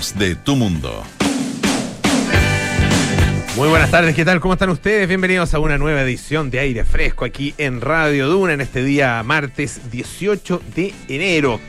[0.00, 1.04] de tu mundo.
[3.54, 4.40] Muy buenas tardes, ¿qué tal?
[4.40, 5.06] ¿Cómo están ustedes?
[5.06, 9.22] Bienvenidos a una nueva edición de Aire Fresco aquí en Radio Duna en este día
[9.22, 11.60] martes 18 de enero.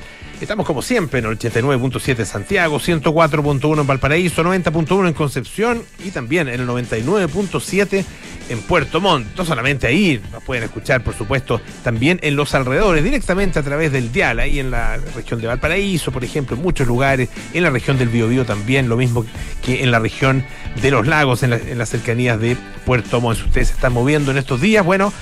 [0.42, 6.48] Estamos como siempre en el 89.7 Santiago, 104.1 en Valparaíso, 90.1 en Concepción y también
[6.48, 8.04] en el 99.7
[8.50, 9.28] en Puerto Montt.
[9.38, 13.92] No solamente ahí, nos pueden escuchar, por supuesto, también en los alrededores, directamente a través
[13.92, 17.70] del dial, ahí en la región de Valparaíso, por ejemplo, en muchos lugares, en la
[17.70, 19.23] región del Biobío también, lo mismo
[19.64, 20.43] que en la región
[20.82, 23.37] de los lagos, en, en las cercanías de Puerto Montt.
[23.37, 25.14] Si ustedes se están moviendo en estos días, bueno,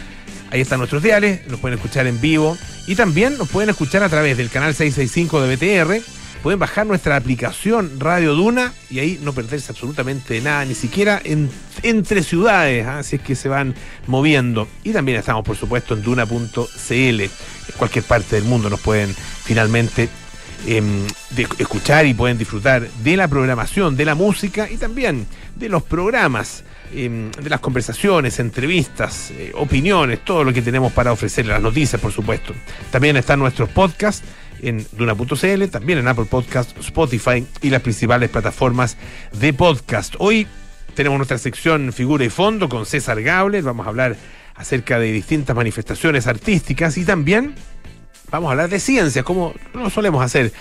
[0.52, 2.58] Ahí están nuestros diales, nos pueden escuchar en vivo
[2.88, 6.04] y también nos pueden escuchar a través del canal 665 de BTR.
[6.42, 11.52] Pueden bajar nuestra aplicación Radio Duna y ahí no perderse absolutamente nada, ni siquiera en,
[11.84, 13.00] entre ciudades, ¿ah?
[13.00, 13.76] así es que se van
[14.08, 14.68] moviendo.
[14.84, 16.94] Y también estamos, por supuesto, en duna.cl.
[16.94, 17.30] En
[17.78, 20.10] cualquier parte del mundo nos pueden finalmente
[20.66, 20.82] eh,
[21.32, 25.84] de escuchar y pueden disfrutar de la programación, de la música y también de los
[25.84, 31.62] programas eh, de las conversaciones, entrevistas, eh, opiniones, todo lo que tenemos para ofrecerle, las
[31.62, 32.54] noticias, por supuesto.
[32.92, 34.24] También están nuestros podcasts
[34.62, 38.98] en Duna.cl, también en Apple Podcast, Spotify y las principales plataformas
[39.32, 40.16] de podcast.
[40.20, 40.48] Hoy
[40.96, 44.18] tenemos nuestra sección Figura y Fondo con César Gable, vamos a hablar
[44.56, 47.56] acerca de distintas manifestaciones artísticas y también
[48.32, 50.52] vamos a hablar de ciencias, como lo solemos hacer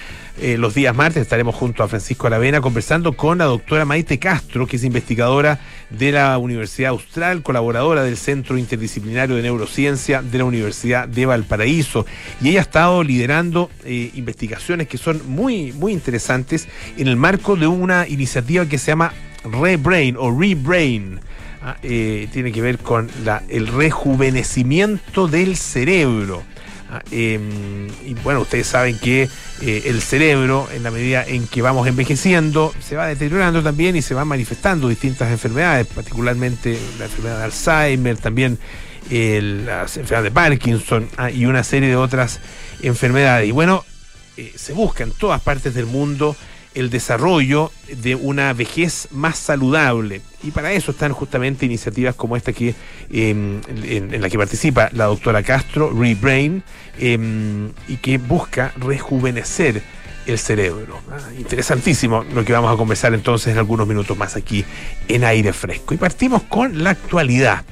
[0.40, 1.22] eh, los días martes.
[1.22, 6.12] Estaremos junto a Francisco Aravena conversando con la doctora Maite Castro, que es investigadora de
[6.12, 12.06] la Universidad Austral, colaboradora del Centro Interdisciplinario de Neurociencia de la Universidad de Valparaíso.
[12.40, 17.56] Y ella ha estado liderando eh, investigaciones que son muy, muy interesantes en el marco
[17.56, 19.12] de una iniciativa que se llama
[19.44, 21.20] Rebrain o Rebrain.
[21.60, 23.10] Ah, eh, tiene que ver con
[23.48, 26.44] el rejuvenecimiento del cerebro.
[26.90, 29.28] Ah, em, y bueno, ustedes saben que
[29.60, 34.02] eh, el cerebro, en la medida en que vamos envejeciendo, se va deteriorando también y
[34.02, 38.58] se van manifestando distintas enfermedades, particularmente la enfermedad de Alzheimer, también
[39.10, 42.40] la enfermedad de Parkinson ah, y una serie de otras
[42.82, 43.48] enfermedades.
[43.48, 43.84] Y bueno,
[44.36, 46.36] eh, se busca en todas partes del mundo
[46.78, 47.72] el desarrollo
[48.02, 50.20] de una vejez más saludable.
[50.44, 52.74] Y para eso están justamente iniciativas como esta que
[53.10, 56.62] em, en, la que participa la doctora Castro, Rebrain,
[56.98, 59.82] em, y que busca rejuvenecer
[60.26, 61.00] el cerebro.
[61.10, 64.64] Ah, interesantísimo lo que vamos a conversar entonces en algunos minutos más aquí
[65.08, 65.94] en aire fresco.
[65.94, 67.64] Y partimos con la actualidad.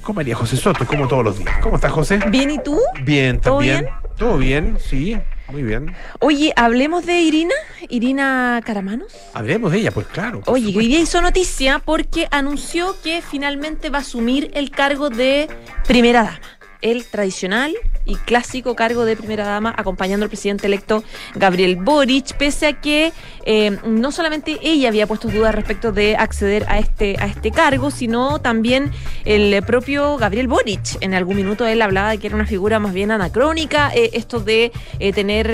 [0.00, 1.58] Con María José Soto, como todos los días.
[1.60, 2.20] ¿Cómo estás, José?
[2.30, 2.80] Bien, ¿y tú?
[3.02, 3.88] Bien, también.
[4.16, 4.78] ¿Todo bien?
[4.80, 5.18] sí.
[5.48, 5.94] Muy bien.
[6.20, 7.54] Oye, hablemos de Irina,
[7.88, 9.12] Irina Caramanos.
[9.32, 10.42] Hablemos de ella, pues claro.
[10.46, 15.48] Oye, hoy día hizo noticia porque anunció que finalmente va a asumir el cargo de
[15.86, 16.40] primera dama
[16.80, 21.02] el tradicional y clásico cargo de primera dama acompañando al presidente electo
[21.34, 23.12] Gabriel Boric, pese a que
[23.50, 27.90] eh, no solamente ella había puesto dudas respecto de acceder a este, a este cargo,
[27.90, 28.90] sino también
[29.24, 30.98] el propio Gabriel Boric.
[31.00, 34.40] En algún minuto él hablaba de que era una figura más bien anacrónica, eh, esto
[34.40, 35.48] de eh, tener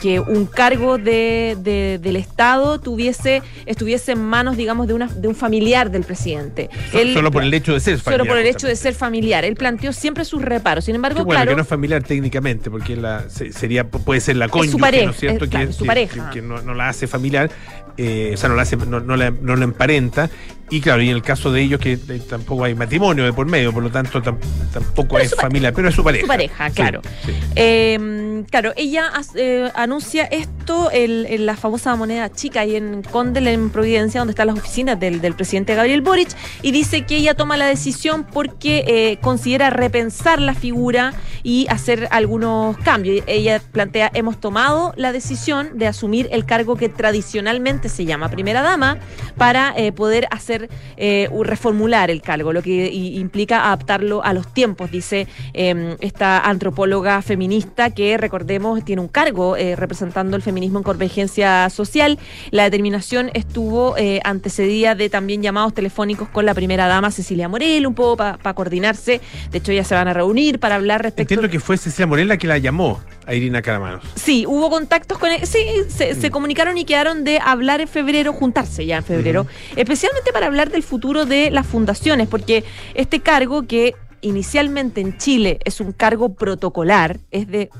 [0.00, 1.56] que un cargo de,
[2.02, 6.68] del Estado tuviese, estuviese en manos, digamos, de, una, de un familiar del presidente.
[7.14, 8.18] Solo, por el hecho de ser familiar.
[8.18, 9.44] Solo por el hecho de ser familiar.
[9.44, 10.86] Él planteó siempre sus reparos.
[10.86, 11.50] Sin embargo, bueno, claro.
[11.50, 15.16] que no es familiar técnicamente, porque la, sería, puede ser la cónyuge, pareja, ¿no es
[15.18, 15.48] cierto?
[15.48, 16.30] que, su pareja.
[16.30, 17.50] que, no, no, la hace familiar,
[17.96, 20.30] eh, o sea, no la, hace, no, no, la, no la emparenta.
[20.70, 23.46] Y claro, y en el caso de ellos que eh, tampoco hay matrimonio de por
[23.46, 26.22] medio, por lo tanto tampoco es, familiar, pero es su pareja.
[26.22, 27.02] Su pareja, claro.
[27.26, 27.34] Sí, sí.
[27.56, 30.61] Eh, claro, ella eh, anuncia esto
[30.92, 35.20] en, la famosa moneda chica y en Condel, en Providencia, donde están las oficinas del,
[35.20, 36.28] del, presidente Gabriel Boric,
[36.62, 42.08] y dice que ella toma la decisión porque eh, considera repensar la figura y hacer
[42.10, 43.24] algunos cambios.
[43.26, 48.62] Ella plantea, hemos tomado la decisión de asumir el cargo que tradicionalmente se llama primera
[48.62, 48.98] dama
[49.36, 54.90] para eh, poder hacer eh, reformular el cargo, lo que implica adaptarlo a los tiempos,
[54.90, 61.68] dice eh, esta antropóloga feminista que recordemos tiene un cargo representando el feminismo en convergencia
[61.70, 62.18] social.
[62.50, 67.86] La determinación estuvo eh, antecedida de también llamados telefónicos con la primera dama Cecilia Morel,
[67.86, 69.20] un poco para pa coordinarse.
[69.50, 71.34] De hecho, ya se van a reunir para hablar respecto.
[71.34, 74.04] Entiendo que fue Cecilia Morel la que la llamó a Irina Caramanos.
[74.14, 75.46] Sí, hubo contactos con él.
[75.46, 75.58] Sí,
[75.88, 76.20] se, mm.
[76.20, 79.78] se, comunicaron y quedaron de hablar en febrero, juntarse ya en febrero, mm.
[79.78, 82.64] especialmente para hablar del futuro de las fundaciones, porque
[82.94, 87.70] este cargo que inicialmente en Chile es un cargo protocolar, es de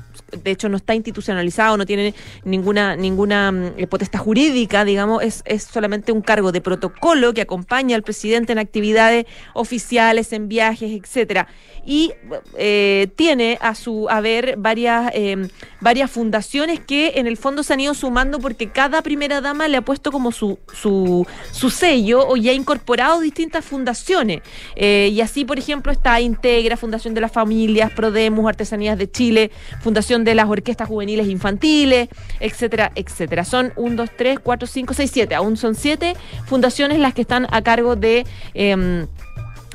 [0.41, 2.13] de hecho no está institucionalizado, no tiene
[2.43, 7.95] ninguna, ninguna mm, potestad jurídica, digamos, es, es solamente un cargo de protocolo que acompaña
[7.95, 11.47] al presidente en actividades oficiales, en viajes, etcétera.
[11.85, 12.13] Y
[12.57, 15.49] eh, tiene a su haber varias, eh,
[15.81, 19.77] varias fundaciones que en el fondo se han ido sumando porque cada primera dama le
[19.77, 24.41] ha puesto como su, su, su sello o ya ha incorporado distintas fundaciones.
[24.75, 29.51] Eh, y así, por ejemplo, está Integra, Fundación de las Familias, Prodemus, Artesanías de Chile,
[29.81, 32.09] Fundación de las Orquestas Juveniles Infantiles,
[32.39, 33.45] etcétera, etcétera.
[33.45, 35.35] Son un, dos, tres, cuatro, cinco, seis, siete.
[35.35, 36.15] Aún son siete
[36.45, 38.25] fundaciones las que están a cargo de...
[38.53, 39.05] Eh,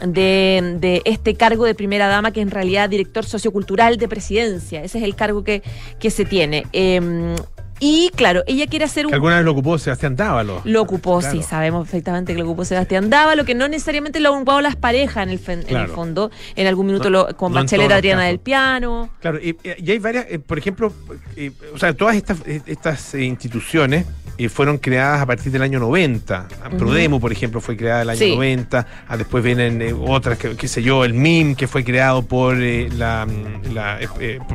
[0.07, 4.85] de, de, este cargo de primera dama, que en realidad director sociocultural de presidencia.
[4.85, 5.63] Ese es el cargo que,
[5.99, 6.67] que se tiene.
[6.73, 7.35] Eh,
[7.81, 9.11] y claro, ella quiere hacer un.
[9.11, 10.61] Que alguna vez lo ocupó Sebastián Dávalo.
[10.65, 11.37] Lo ocupó, claro.
[11.37, 14.77] sí, sabemos perfectamente que lo ocupó Sebastián Dávalo, que no necesariamente lo han ocupado las
[14.77, 16.31] parejas en el, en el fondo.
[16.57, 19.11] En algún minuto no, lo, con no Bachelet Adriana del Piano.
[19.21, 20.93] Claro, y, y hay varias, eh, por ejemplo,
[21.37, 24.07] eh, o sea, todas estas, estas eh, instituciones
[24.41, 26.47] eh, fueron creadas a partir del año 90.
[26.49, 26.79] Uh -huh.
[26.79, 28.35] Prodemo, por ejemplo, fue creada el año sí.
[28.37, 28.87] 90.
[29.09, 32.57] Ah, después vienen eh, otras, que, qué sé yo, el MIM, que fue creado por
[32.63, 33.27] eh, la,
[33.73, 33.99] la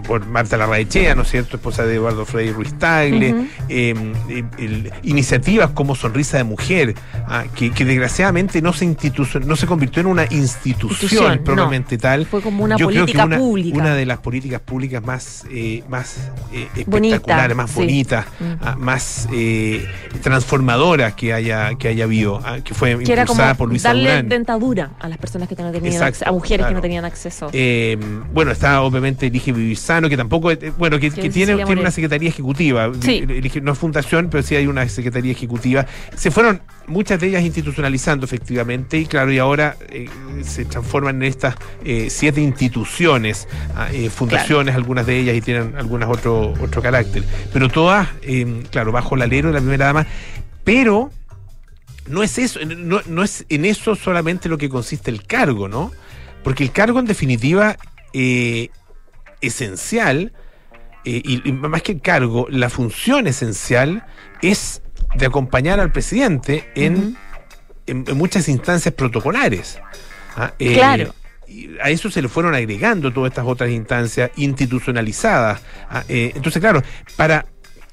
[0.07, 1.57] por Marta Larraechea, ¿no es cierto?
[1.57, 3.33] Esposa de Eduardo Frei Ruiz Tagle.
[3.33, 4.49] Uh -huh.
[4.57, 6.95] el, iniciativas como Sonrisa de Mujer,
[7.27, 8.85] ah, que, que, desgraciadamente no se
[9.45, 12.01] no se convirtió en una institución, institución propiamente no.
[12.01, 12.25] tal.
[12.25, 13.77] Fue como una yo política creo que una, pública.
[13.77, 15.43] Una de las políticas públicas más,
[15.89, 17.75] más espectaculares, Bonita, más sí.
[17.75, 18.77] bonitas, uh -huh.
[18.77, 19.27] más
[20.21, 24.29] transformadora que haya que haya habido, ah, que fue que impulsada por Luisa darle Durán.
[24.29, 26.69] dentadura a las personas que no tenían Exacto, a mujeres claro.
[26.69, 27.49] que no tenían acceso.
[27.53, 27.97] Eh,
[28.33, 32.29] bueno, está obviamente Elige Vivisano, que tampoco, eh, bueno, que, que tiene, tiene una secretaría
[32.29, 32.91] ejecutiva.
[33.01, 33.25] Sí.
[33.61, 35.85] No es fundación, pero sí hay una secretaría ejecutiva.
[36.15, 40.09] Se fueron muchas de ellas institucionalizando efectivamente y claro, y ahora eh,
[40.43, 44.79] se transforman en estas eh, siete instituciones, ah, eh, fundaciones, claro.
[44.79, 48.07] algunas de ellas y tienen algunas otro, otro carácter, pero todas,
[48.71, 50.05] claro, bajo el alero de la primera dama,
[50.63, 51.11] pero
[52.07, 55.91] no es eso, no, no, es en eso solamente lo que consiste el cargo, ¿no?
[56.43, 57.77] Porque el cargo en definitiva
[59.41, 60.33] esencial,
[61.03, 64.05] y, y más que el cargo, la función esencial
[64.41, 64.81] es
[65.15, 67.17] de acompañar al presidente en, uh -huh.
[67.87, 69.79] en, en muchas instancias protocolares.
[70.35, 70.53] ¿ah?
[70.59, 71.13] Eh, claro.
[71.83, 75.61] A eso se le fueron agregando todas estas otras instancias institucionalizadas.
[75.89, 76.03] ¿ah?
[76.09, 76.81] Eh, entonces, claro,
[77.15, 77.45] para,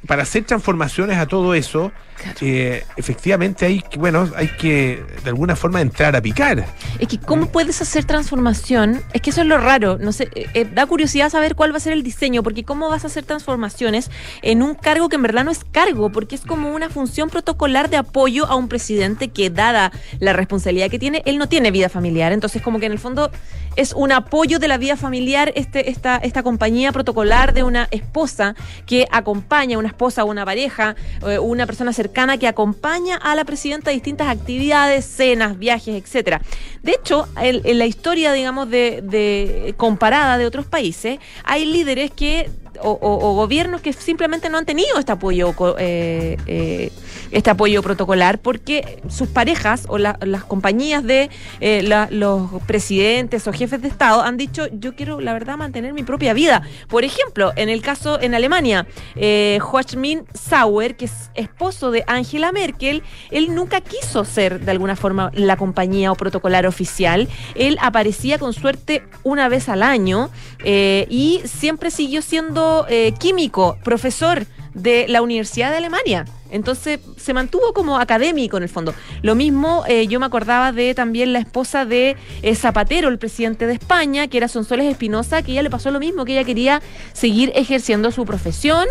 [0.06, 2.38] para hacer transformaciones a todo eso, claro.
[2.42, 6.66] eh, efectivamente hay que, bueno, hay que de alguna forma entrar a picar.
[6.98, 10.68] Es que cómo puedes hacer transformación, es que eso es lo raro, no sé, eh,
[10.72, 14.10] da curiosidad saber cuál va a ser el diseño, porque cómo vas a hacer transformaciones
[14.42, 17.90] en un cargo que en verdad no es cargo, porque es como una función protocolar
[17.90, 21.88] de apoyo a un presidente que dada la responsabilidad que tiene, él no tiene vida
[21.88, 23.30] familiar, entonces como que en el fondo
[23.76, 28.54] es un apoyo de la vida familiar este, esta, esta compañía protocolar de una esposa
[28.86, 30.96] que acompaña a una esposa o una pareja,
[31.26, 36.42] eh, una persona cercana que acompaña a la presidenta a distintas actividades, cenas, viajes, etcétera.
[36.82, 42.10] De hecho, en, en la historia, digamos, de, de, comparada de otros países, hay líderes
[42.10, 42.50] que
[42.82, 46.90] o, o, o, gobiernos que simplemente no han tenido este apoyo eh, eh,
[47.30, 51.30] este apoyo protocolar porque sus parejas o la, las compañías de
[51.60, 55.92] eh, la, los presidentes o jefes de Estado han dicho yo quiero la verdad mantener
[55.92, 56.62] mi propia vida.
[56.88, 58.86] Por ejemplo, en el caso en Alemania,
[59.16, 64.96] eh, Joachim Sauer, que es esposo de Angela Merkel, él nunca quiso ser de alguna
[64.96, 67.28] forma la compañía o protocolar oficial.
[67.54, 70.30] Él aparecía con suerte una vez al año
[70.64, 76.24] eh, y siempre siguió siendo eh, químico, profesor de la Universidad de Alemania.
[76.50, 78.94] Entonces se mantuvo como académico en el fondo.
[79.22, 83.66] Lo mismo eh, yo me acordaba de también la esposa de eh, Zapatero, el presidente
[83.66, 86.82] de España, que era Sonsoles Espinosa, que ella le pasó lo mismo, que ella quería
[87.12, 88.86] seguir ejerciendo su profesión,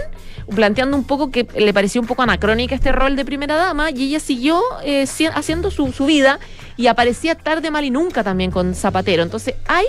[0.55, 4.03] planteando un poco que le parecía un poco anacrónica este rol de primera dama, y
[4.03, 6.39] ella siguió eh, haciendo su, su vida
[6.77, 9.21] y aparecía tarde, mal y nunca también con Zapatero.
[9.24, 9.86] Entonces hay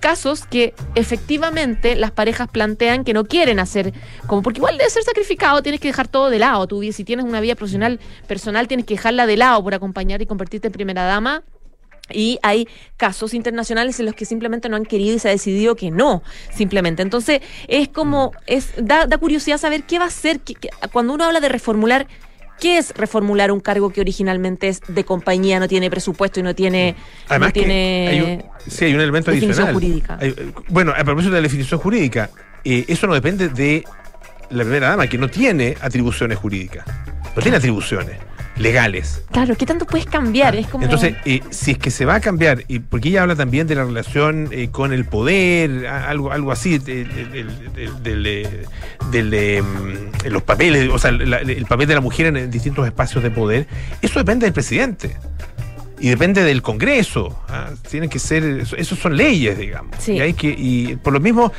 [0.00, 3.92] casos que efectivamente las parejas plantean que no quieren hacer,
[4.26, 6.66] como porque igual debe ser sacrificado, tienes que dejar todo de lado.
[6.66, 10.26] Tú, si tienes una vida profesional personal, tienes que dejarla de lado por acompañar y
[10.26, 11.42] convertirte en primera dama.
[12.12, 12.66] Y hay
[12.96, 16.24] casos internacionales en los que simplemente no han querido y se ha decidido que no,
[16.52, 17.02] simplemente.
[17.02, 21.24] Entonces, es como, es da, da curiosidad saber qué va a que, que, cuando uno
[21.24, 22.08] habla de reformular
[22.60, 26.54] ¿Qué es reformular un cargo que originalmente es de compañía, no tiene presupuesto y no
[26.54, 26.94] tiene.
[27.28, 29.74] Además, no tiene hay un, sí, hay un elemento definición adicional.
[29.74, 30.18] jurídica.
[30.20, 32.30] Hay, bueno, a propósito de la definición jurídica,
[32.64, 33.84] eh, eso no depende de
[34.50, 36.84] la primera dama, que no tiene atribuciones jurídicas.
[37.34, 38.16] No tiene atribuciones.
[38.60, 39.22] Legales.
[39.32, 40.54] Claro, ¿qué tanto puedes cambiar?
[40.56, 40.84] Es como...
[40.84, 43.74] Entonces, eh, si es que se va a cambiar, y porque ella habla también de
[43.74, 47.06] la relación eh, con el poder, algo, algo así, de-
[49.62, 53.30] mm, los papeles, o sea, la- el papel de la mujer en distintos espacios de
[53.30, 53.66] poder,
[54.02, 55.16] eso depende del presidente.
[56.02, 57.42] Y depende del Congreso.
[57.48, 57.68] ¿ah?
[57.90, 59.94] Tienen que ser, eso, eso son leyes, digamos.
[59.98, 60.12] Sí.
[60.12, 61.52] Y hay que, y por lo mismo,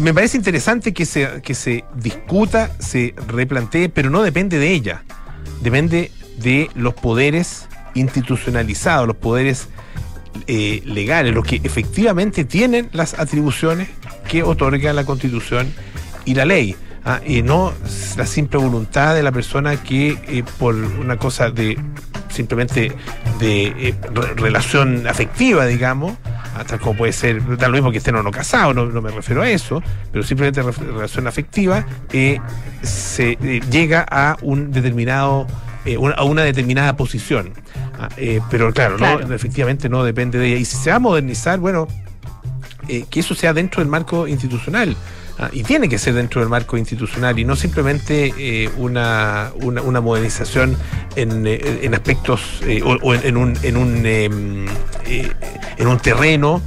[0.00, 5.02] me parece interesante que se, que se discuta, se replantee, pero no depende de ella.
[5.60, 9.68] Depende de los poderes institucionalizados, los poderes
[10.46, 13.88] eh, legales, los que efectivamente tienen las atribuciones
[14.28, 15.72] que otorga la Constitución
[16.24, 16.76] y la ley.
[17.04, 17.72] ah, y no
[18.16, 21.78] la simple voluntad de la persona que eh, por una cosa de
[22.28, 22.92] simplemente
[23.38, 26.12] de eh, re- relación afectiva, digamos,
[26.64, 29.10] tal como puede ser, da lo mismo que estén o no casados, no, no me
[29.10, 29.82] refiero a eso,
[30.12, 32.38] pero simplemente re- relación afectiva, eh,
[32.82, 35.46] se eh, llega a un determinado,
[35.84, 37.52] eh, una- a una determinada posición.
[37.98, 39.26] Ah, eh, pero claro, Claro.
[39.26, 40.56] No, efectivamente no depende de ella.
[40.58, 41.88] Y si se va a modernizar, bueno,
[42.86, 44.96] que eso sea dentro del marco institucional.
[45.38, 50.00] Ah, y tiene que ser dentro del marco institucional y no simplemente eh, una, una,
[50.00, 50.74] modernización
[51.14, 54.66] en, eh, en aspectos eh, o, o en, un, en, un, em,
[55.04, 55.30] eh,
[55.76, 56.62] en un terreno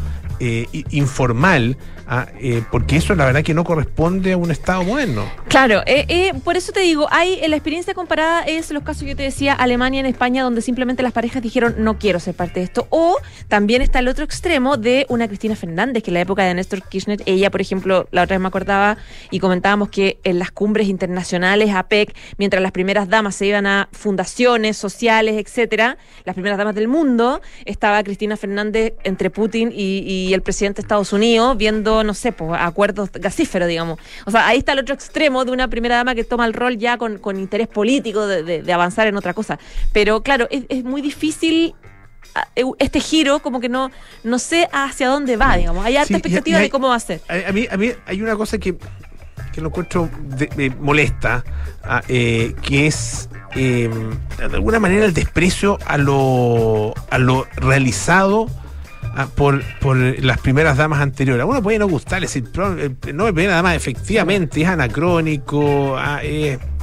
[0.92, 1.76] informal,
[2.10, 5.24] ah, eh, porque eso la verdad que no corresponde a un Estado moderno.
[5.48, 9.04] Claro, eh, eh, por eso te digo, hay en la experiencia comparada es los casos
[9.04, 12.36] que yo te decía, Alemania en España, donde simplemente las parejas dijeron no quiero ser
[12.36, 12.88] parte de esto.
[12.90, 16.54] O también está el otro extremo de una Cristina Fernández, que en la época de
[16.54, 18.98] Néstor Kirchner, ella, por ejemplo, la otra vez me acordaba
[19.32, 23.90] y comentábamos que en las cumbres internacionales, APEC, mientras las primeras damas se iban a
[23.92, 30.34] fundaciones sociales, etcétera, las primeras damas del mundo, estaba Cristina Fernández entre Putin y, y
[30.34, 34.00] el presidente de Estados Unidos viendo, no sé, pues, acuerdos gasíferos, digamos.
[34.26, 36.78] O sea, ahí está el otro extremo de una primera dama que toma el rol
[36.78, 39.60] ya con, con interés político de, de- de avanzar en otra cosa.
[39.94, 41.74] Pero claro, es, es muy difícil
[42.36, 43.92] ah, eu- este giro, como que no,
[44.24, 45.86] no sé hacia dónde va, digamos.
[45.86, 47.22] Hay harta Sí, y- expectativa hay- de cómo va a ser.
[47.28, 48.76] A, a mí, a mí hay una cosa que,
[49.54, 51.44] que lo encuentro de- molesta,
[51.84, 53.90] ah, eh, que es eh,
[54.38, 58.48] de alguna manera el desprecio a lo, a lo realizado
[59.36, 61.44] por, por las primeras damas anteriores.
[61.44, 65.98] A uno puede no gustar, es decir, eh, no es primera dama, efectivamente, es anacrónico,
[65.98, 66.22] ah,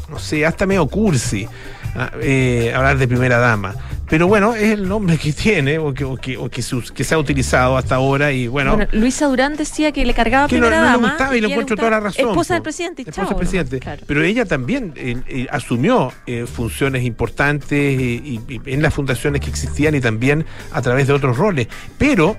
[0.08, 1.46] no sé, hasta medio cursi
[1.94, 3.74] ah, eh, hablar de primera dama.
[4.08, 6.92] Pero bueno, es el nombre que tiene o que, o que, o que se, us-
[6.92, 10.46] que se ha utilizado hasta ahora y bueno, Bueno, Luisa Durán decía que le cargaba
[10.46, 11.08] que no, primera no le dama.
[11.08, 12.28] gustaba y le encuentro toda la razón.
[12.28, 12.54] Esposa po.
[12.54, 13.80] del presidente, Esposa chao, del presidente.
[13.80, 14.02] claro.
[14.06, 19.50] Pero ella también eh, eh, asumió eh, funciones importantes y, y en las fundaciones que
[19.50, 21.66] existían y también a través de otros roles.
[21.98, 22.36] Pero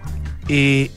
[0.48, 0.90] eh,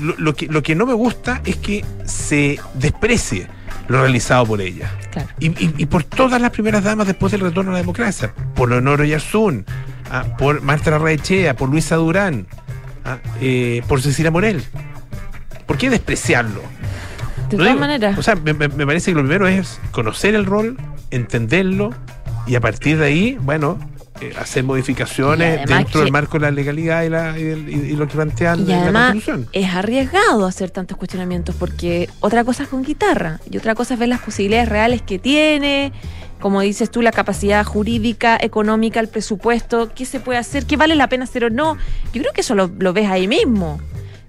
[0.00, 3.46] lo, lo que, lo que no me gusta es que se desprecie
[3.88, 4.90] lo realizado por ella.
[5.10, 5.28] Claro.
[5.40, 8.32] Y, y- y por todas las primeras damas después del retorno a la democracia.
[8.54, 9.66] Por Leonor Yarzún,
[10.12, 12.46] ah, por Marta Larraechea, por Luisa Durán,
[13.04, 14.62] ah, eh, por Cecilia Morel.
[15.66, 16.60] ¿Por qué despreciarlo?
[17.50, 18.16] De todas maneras.
[18.18, 20.76] O sea, me, parece que lo primero es conocer el rol,
[21.10, 21.90] entenderlo
[22.46, 23.78] y a partir de ahí, bueno,
[24.20, 27.72] eh, hacer modificaciones dentro que- del marco de la legalidad y, la- y el- y-
[27.92, 29.48] y lo que plantean Y en la Constitución.
[29.52, 34.00] es arriesgado hacer tantos cuestionamientos porque otra cosa es con guitarra y otra cosa es
[34.00, 35.92] ver las posibilidades reales que tiene,
[36.42, 40.96] como dices tú, la capacidad jurídica, económica, el presupuesto, qué se puede hacer, qué vale
[40.96, 41.76] la pena hacer o no.
[42.12, 43.80] Yo creo que eso lo, lo ves ahí mismo.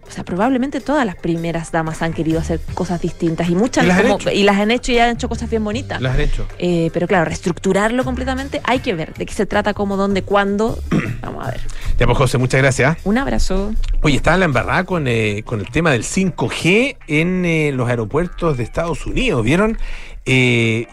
[0.08, 3.88] O sea, probablemente todas las primeras damas han querido hacer cosas distintas y muchas Y
[3.88, 4.32] las han hecho.
[4.32, 6.02] y las han hecho y han hecho cosas bien bonitas.
[6.02, 6.46] Las han hecho.
[6.60, 10.78] Eh, pero claro, reestructurarlo completamente hay que ver de qué se trata, cómo, dónde, cuándo.
[11.22, 11.62] Vamos a ver.
[11.98, 12.98] Ya pues José, muchas gracias.
[13.06, 13.74] Un abrazo.
[14.04, 18.58] Oye, estaba la embarrada con, eh, con el tema del 5G en eh, los aeropuertos
[18.58, 19.44] de Estados Unidos.
[19.44, 19.80] ¿Vieron?
[20.26, 20.88] Eh,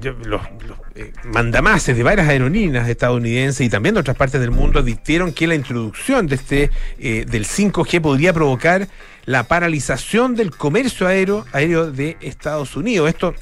[0.00, 4.50] yo- los, los, eh, mandamases de varias aerolíneas estadounidenses y también de otras partes del
[4.50, 8.88] mundo advirtieron que la introducción de este eh, del 5G podría provocar
[9.26, 13.10] la paralización del comercio aéreo, aéreo de Estados Unidos.
[13.10, 13.34] Esto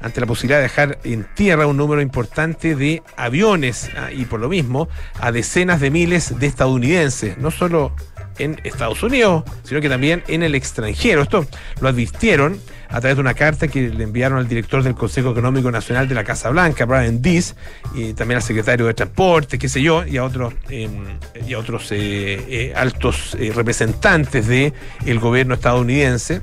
[0.00, 4.40] ante la posibilidad de dejar en tierra un número importante de aviones ah, y por
[4.40, 4.88] lo mismo
[5.20, 7.94] a decenas de miles de estadounidenses, no solo
[8.38, 11.22] en Estados Unidos, sino que también en el extranjero.
[11.22, 11.46] Esto
[11.80, 12.58] lo advirtieron
[12.92, 16.14] a través de una carta que le enviaron al director del Consejo Económico Nacional de
[16.14, 17.56] la Casa Blanca, Brian Dees,
[17.94, 20.88] y también al secretario de Transporte, qué sé yo, y a otros, eh,
[21.46, 24.74] y a otros eh, eh, altos eh, representantes del
[25.06, 26.42] el gobierno estadounidense.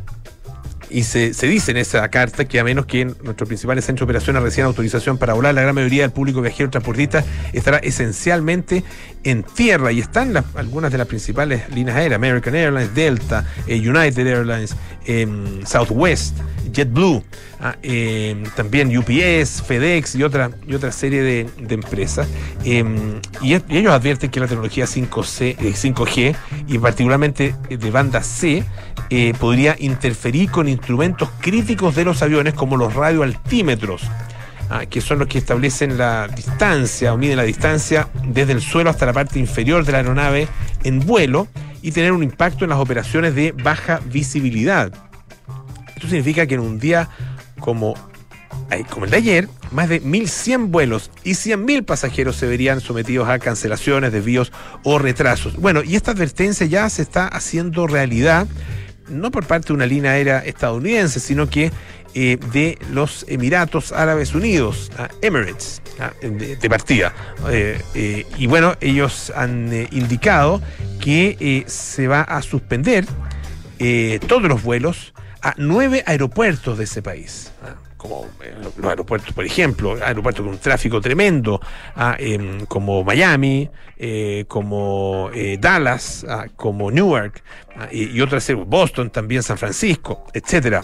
[0.91, 4.07] Y se, se dice en esa carta que a menos que en nuestros principales centros
[4.07, 8.83] de operaciones reciban autorización para volar, la gran mayoría del público viajero transportista estará esencialmente
[9.23, 14.25] en tierra y están algunas de las principales líneas aéreas, American Airlines, Delta, eh, United
[14.25, 16.37] Airlines, em, Southwest,
[16.71, 17.23] JetBlue,
[17.59, 22.27] ah, em, también UPS, FedEx y otra, y otra serie de, empresas.
[22.63, 26.35] Em, y, ellos advierten que la tecnología 5C, eh, 5G
[26.67, 28.63] y particularmente de banda C
[29.09, 34.03] eh, podría interferir con instrumentos críticos de los aviones como los radioaltímetros.
[34.69, 38.89] Ah, que son los que establecen la distancia o miden la distancia desde el suelo
[38.89, 40.47] hasta la parte inferior de la aeronave
[40.83, 41.47] en vuelo
[41.81, 44.91] y tener un impacto en las operaciones de baja visibilidad.
[45.95, 47.09] Esto significa que en un día
[47.59, 47.95] como,
[48.89, 53.39] como el de ayer, más de 1.100 vuelos y 100.000 pasajeros se verían sometidos a
[53.39, 54.51] cancelaciones, desvíos
[54.83, 55.55] o retrasos.
[55.57, 58.47] Bueno, y esta advertencia ya se está haciendo realidad,
[59.09, 61.71] no por parte de una línea aérea estadounidense, sino que
[62.15, 67.13] eh, de los Emiratos Árabes Unidos, ah, Emirates, ah, de, partida.
[67.49, 70.61] Eh, eh, y bueno, ellos han eh, indicado
[70.99, 73.05] que se va a suspender
[74.27, 77.51] todos los vuelos a nueve aeropuertos de ese país.
[77.63, 78.27] ah, Como
[78.61, 81.61] los aeropuertos, por ejemplo, aeropuertos con un tráfico tremendo,
[82.17, 83.69] em, como Miami,
[84.47, 86.25] como Dallas,
[86.55, 87.41] como Newark,
[87.91, 90.83] y, y otras, Boston también, San Francisco, etcétera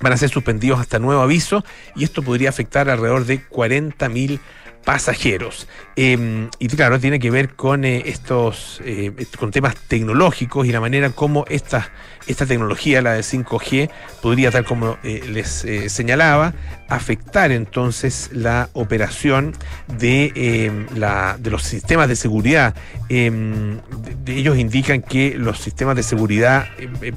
[0.00, 4.40] van a ser suspendidos hasta nuevo aviso y esto podría afectar alrededor de 40.000
[4.84, 5.66] pasajeros.
[5.96, 10.80] Eh, y claro, tiene que ver con eh, estos, eh, con temas tecnológicos y la
[10.80, 11.90] manera como esta,
[12.26, 13.90] esta tecnología, la de 5G,
[14.22, 16.54] podría, tal como eh, les señalaba,
[16.88, 19.54] afectar entonces la operación
[19.98, 22.74] de, eh, la, de los sistemas de seguridad.
[23.08, 23.80] De-
[24.26, 26.66] ellos indican que los sistemas de seguridad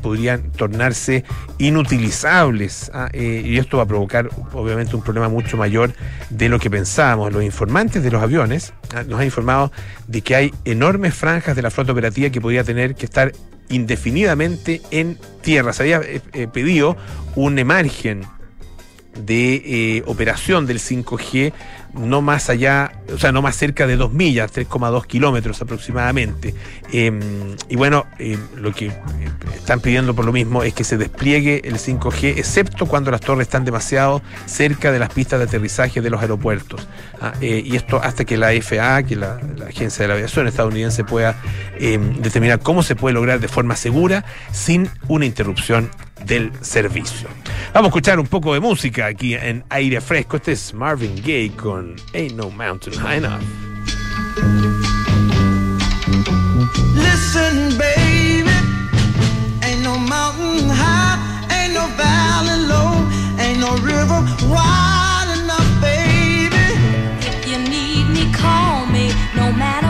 [0.01, 1.23] podrían tornarse
[1.57, 5.93] inutilizables ah, y esto va a provocar obviamente un problema mucho mayor
[6.29, 7.31] de lo que pensábamos.
[7.33, 9.71] Los informantes de los aviones ah, nos han informado
[10.07, 13.31] de que hay enormes franjas de la flota operativa que podría tener que estar
[13.69, 15.73] indefinidamente en tierra.
[15.73, 16.97] Se había eh, eh, pedido
[17.35, 18.21] un margen
[19.25, 21.51] de eh, operación del 5G
[21.97, 26.53] no más allá, o sea, no más cerca de 2 millas, 3,2 kilómetros aproximadamente.
[26.91, 27.11] Eh,
[27.69, 28.93] y bueno, eh, lo que eh,
[29.55, 33.47] están pidiendo por lo mismo es que se despliegue el 5G, excepto cuando las torres
[33.47, 36.87] están demasiado cerca de las pistas de aterrizaje de los aeropuertos.
[37.21, 40.47] Ah, eh, y esto hasta que la FAA, que la, la Agencia de la Aviación
[40.47, 41.35] estadounidense, pueda
[41.79, 45.89] determinar cómo se puede lograr de forma segura sin una interrupción
[46.25, 47.29] del servicio.
[47.73, 50.37] Vamos a escuchar un poco de música aquí en aire fresco.
[50.37, 53.41] Este es Marvin Gaye con Ain't No Mountain High Enough.
[56.95, 58.49] Listen, baby,
[59.63, 61.17] ain't no mountain high,
[61.51, 63.07] ain't no valley low,
[63.39, 66.55] ain't no river wide enough, baby.
[67.27, 69.11] If you need me, call me.
[69.35, 69.86] No matter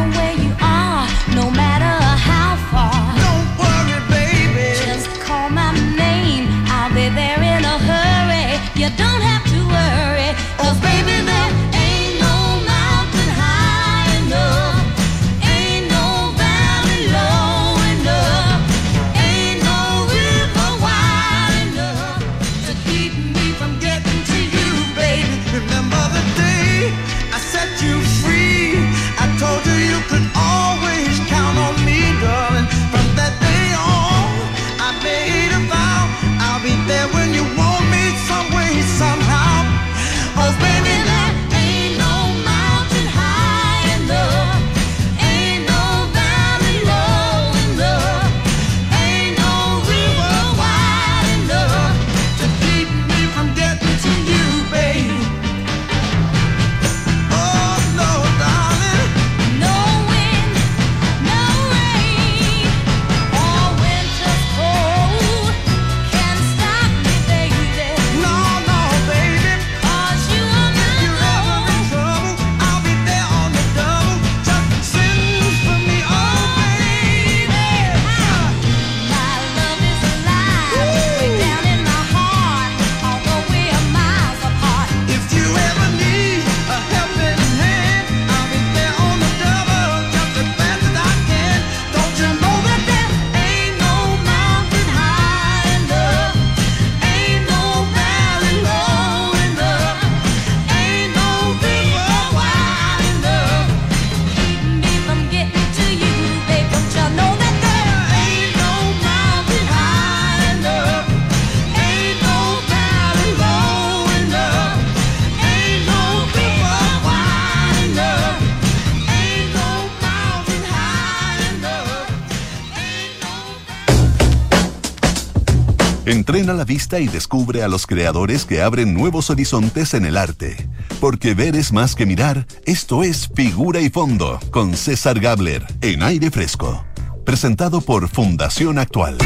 [126.08, 130.56] Entrena la vista y descubre a los creadores que abren nuevos horizontes en el arte.
[131.02, 136.04] Porque ver es más que mirar, esto es Figura y Fondo, con César Gabler, en
[136.04, 136.86] aire fresco.
[137.26, 139.18] Presentado por Fundación Actual.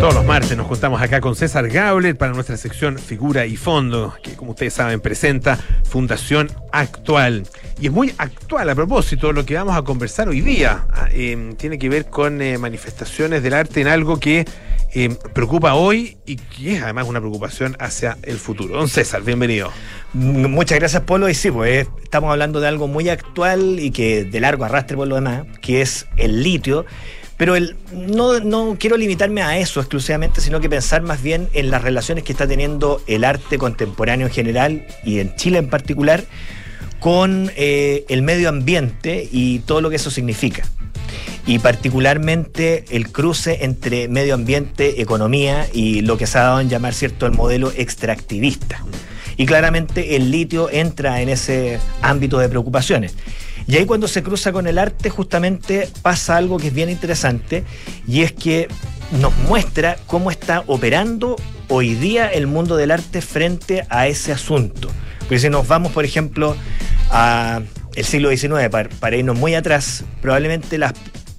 [0.00, 4.14] Todos los martes nos juntamos acá con César Gabler para nuestra sección Figura y Fondo,
[4.22, 7.44] que como ustedes saben presenta Fundación Actual.
[7.80, 10.86] Y es muy actual a propósito lo que vamos a conversar hoy día.
[10.90, 14.44] Ah, eh, tiene que ver con eh, manifestaciones del arte en algo que
[14.94, 18.76] eh, preocupa hoy y que es además una preocupación hacia el futuro.
[18.76, 19.70] Don César, bienvenido.
[20.14, 21.28] Muchas gracias, Polo.
[21.28, 24.96] Y sí, pues eh, estamos hablando de algo muy actual y que de largo arrastre
[24.96, 26.86] por lo demás, que es el litio.
[27.36, 31.70] Pero el, no, no quiero limitarme a eso exclusivamente, sino que pensar más bien en
[31.70, 36.24] las relaciones que está teniendo el arte contemporáneo en general y en Chile en particular
[36.98, 40.64] con eh, el medio ambiente y todo lo que eso significa.
[41.46, 46.68] Y particularmente el cruce entre medio ambiente, economía y lo que se ha dado en
[46.68, 48.84] llamar cierto el modelo extractivista.
[49.36, 53.14] Y claramente el litio entra en ese ámbito de preocupaciones.
[53.68, 57.64] Y ahí cuando se cruza con el arte justamente pasa algo que es bien interesante
[58.06, 58.66] y es que
[59.20, 61.36] nos muestra cómo está operando
[61.68, 64.88] hoy día el mundo del arte frente a ese asunto.
[65.20, 66.56] Porque si nos vamos, por ejemplo,
[67.10, 67.60] a
[67.98, 68.68] el siglo XIX,
[69.00, 70.92] para, irnos muy atrás, probablemente las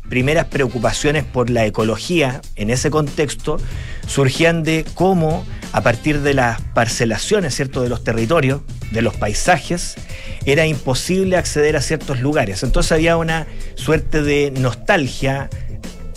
[0.09, 3.57] primeras preocupaciones por la ecología en ese contexto
[4.07, 7.81] surgían de cómo a partir de las parcelaciones ¿cierto?
[7.81, 8.59] de los territorios,
[8.91, 9.95] de los paisajes,
[10.45, 12.61] era imposible acceder a ciertos lugares.
[12.63, 15.49] Entonces había una suerte de nostalgia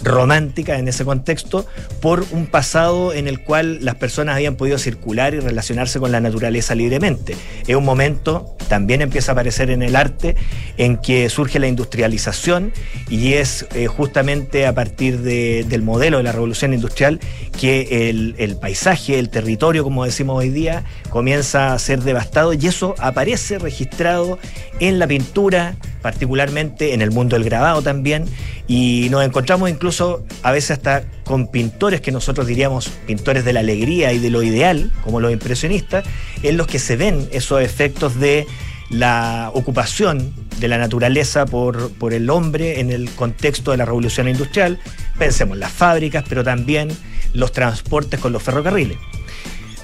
[0.02, 1.66] romántica en ese contexto
[2.00, 6.20] por un pasado en el cual las personas habían podido circular y relacionarse con la
[6.20, 7.36] naturaleza libremente.
[7.66, 10.34] Es un momento, también empieza a aparecer en el arte,
[10.78, 12.72] en que surge la industrialización
[13.10, 17.20] y es eh, justamente a partir de- del modelo de la revolución industrial
[17.60, 18.08] que
[18.38, 23.58] el paisaje, el territorio, como decimos hoy día, comienza a ser devastado y eso aparece
[23.58, 24.38] registrado
[24.80, 28.24] en la pintura, particularmente en el mundo del grabado también,
[28.66, 33.60] y nos encontramos incluso a veces hasta con pintores que nosotros diríamos pintores de la
[33.60, 36.04] alegría y de lo ideal, como los impresionistas,
[36.42, 38.46] en los que se ven esos efectos de
[38.90, 44.28] la ocupación de la naturaleza por, por el hombre en el contexto de la revolución
[44.28, 44.78] industrial.
[45.18, 46.90] Pensemos las fábricas, pero también
[47.32, 48.98] los transportes con los ferrocarriles.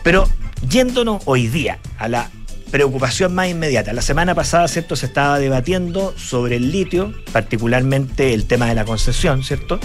[0.03, 0.29] Pero
[0.69, 2.31] yéndonos hoy día a la
[2.71, 3.95] preocupación más inmediata.
[3.95, 4.97] La semana pasada, ¿cierto?
[4.97, 9.81] Se estaba debatiendo sobre el litio, particularmente el tema de la concesión, ¿cierto?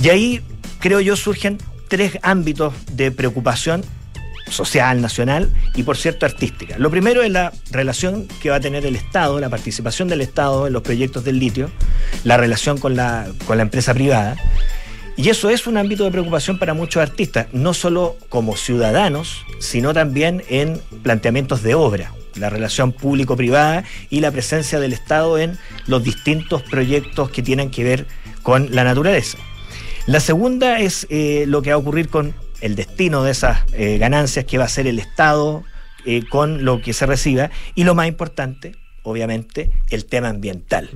[0.00, 0.42] Y ahí,
[0.82, 3.82] creo yo, surgen tres ámbitos de preocupación
[4.50, 6.76] social, nacional y, por cierto, artística.
[6.76, 10.66] Lo primero es la relación que va a tener el Estado, la participación del Estado
[10.66, 11.70] en los proyectos del litio,
[12.24, 14.36] la relación con la, con la empresa privada.
[15.16, 19.94] Y eso es un ámbito de preocupación para muchos artistas, no solo como ciudadanos, sino
[19.94, 26.02] también en planteamientos de obra, la relación público-privada y la presencia del Estado en los
[26.02, 28.06] distintos proyectos que tienen que ver
[28.42, 29.38] con la naturaleza.
[30.06, 33.98] La segunda es eh, lo que va a ocurrir con el destino de esas eh,
[33.98, 35.64] ganancias que va a ser el Estado
[36.04, 37.50] eh, con lo que se reciba.
[37.74, 38.72] Y lo más importante,
[39.04, 40.90] obviamente, el tema ambiental.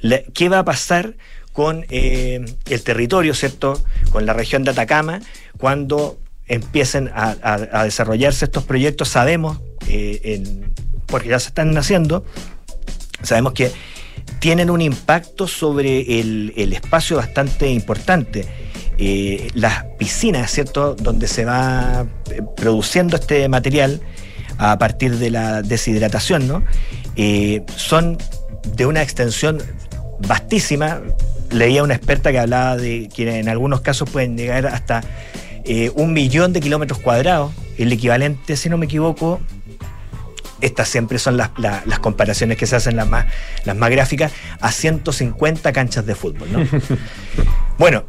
[0.00, 1.14] La- ¿Qué va a pasar
[1.52, 3.82] con el territorio, ¿cierto?
[4.10, 5.20] Con la región de Atacama,
[5.58, 10.72] cuando empiecen a, a- a desarrollarse estos proyectos, sabemos, en-
[11.06, 12.24] porque ya se están haciendo,
[13.22, 13.70] sabemos que
[14.42, 18.44] tienen un impacto sobre el, espacio bastante importante.
[18.98, 24.00] Eh, las piscinas, ¿cierto?, donde se va eh, produciendo este material
[24.58, 26.64] a partir de la deshidratación, ¿no?
[27.14, 28.18] Eh, son
[28.76, 29.62] de una extensión
[30.26, 31.00] vastísima.
[31.52, 35.04] Leía una experta que hablaba de que en algunos casos pueden llegar hasta
[35.94, 39.40] un millón de kilómetros cuadrados, el equivalente, si no me equivoco,
[40.62, 43.26] estas siempre son las, la- las comparaciones que se hacen las más,
[43.64, 46.50] las más gráficas, a 150 canchas de fútbol.
[46.50, 46.60] ¿no?
[47.78, 48.04] bueno,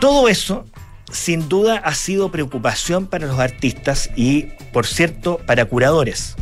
[0.00, 0.64] todo eso
[1.12, 6.34] sin duda ha sido preocupación para los artistas y, por cierto, para curadores.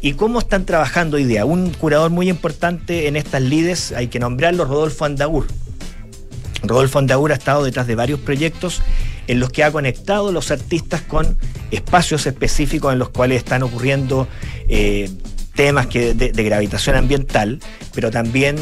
[0.00, 1.44] ¿Y cómo están trabajando hoy día?
[1.44, 5.46] Un curador muy importante en estas lides, hay que nombrarlo, Rodolfo Andaur.
[6.62, 8.80] Rodolfo Andaur ha estado detrás de varios proyectos
[9.28, 11.38] en los que ha conectado los artistas con
[11.70, 14.26] espacios específicos en los cuales están ocurriendo
[14.68, 15.10] eh,
[15.54, 17.60] temas de, gravitación ambiental,
[17.94, 18.56] pero también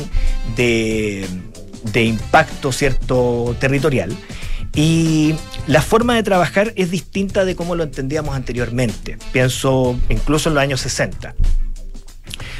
[0.57, 1.26] de,
[1.94, 4.14] impacto cierto territorial.
[4.74, 5.35] Y
[5.66, 9.18] la forma de trabajar es distinta de cómo lo entendíamos anteriormente.
[9.33, 11.35] Pienso incluso en los años 60.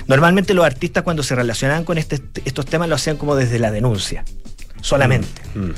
[0.07, 3.71] Normalmente los artistas cuando se relacionaban con este- estos temas lo hacían como desde la
[3.71, 4.25] denuncia,
[4.81, 5.43] solamente.
[5.55, 5.71] Mm.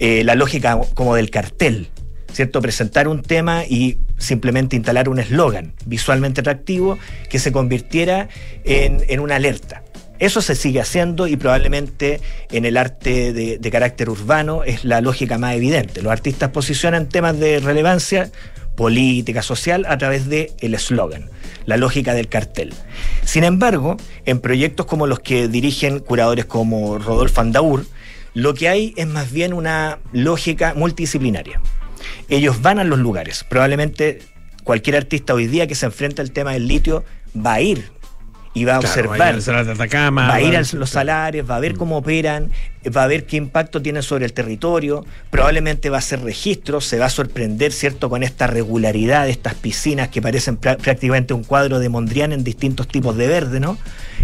[0.00, 1.88] Eh, la lógica como del cartel.
[2.32, 2.62] ¿cierto?
[2.62, 8.28] Presentar un tema y simplemente instalar un eslogan visualmente atractivo que se convirtiera
[8.64, 9.82] en, en una alerta.
[10.18, 15.00] Eso se sigue haciendo y probablemente en el arte de, de carácter urbano es la
[15.00, 16.02] lógica más evidente.
[16.02, 18.30] Los artistas posicionan temas de relevancia
[18.76, 21.30] política, social, a través del el eslogan,
[21.66, 22.72] la lógica del cartel.
[23.24, 27.84] Sin embargo, en proyectos como los que dirigen curadores como Rodolfo Andaur,
[28.34, 31.60] lo que hay es más bien una lógica multidisciplinaria.
[32.28, 33.44] Ellos van a los lugares.
[33.48, 34.20] Probablemente
[34.64, 37.04] cualquier artista hoy día que se enfrenta al tema del litio
[37.36, 37.90] va a ir
[38.52, 39.20] y va a Claro, observar.
[39.20, 41.96] va a ir Atacama, va a ir va- a los salares, va a ver cómo
[41.98, 42.50] operan,
[42.96, 46.98] va a ver qué impacto tienen sobre el territorio, probablemente va a hacer registros, se
[46.98, 51.44] va a sorprender, ¿cierto?, con esta regularidad de estas piscinas que parecen prá- prácticamente un
[51.44, 53.78] cuadro de Mondrian en distintos tipos de verde, ¿no?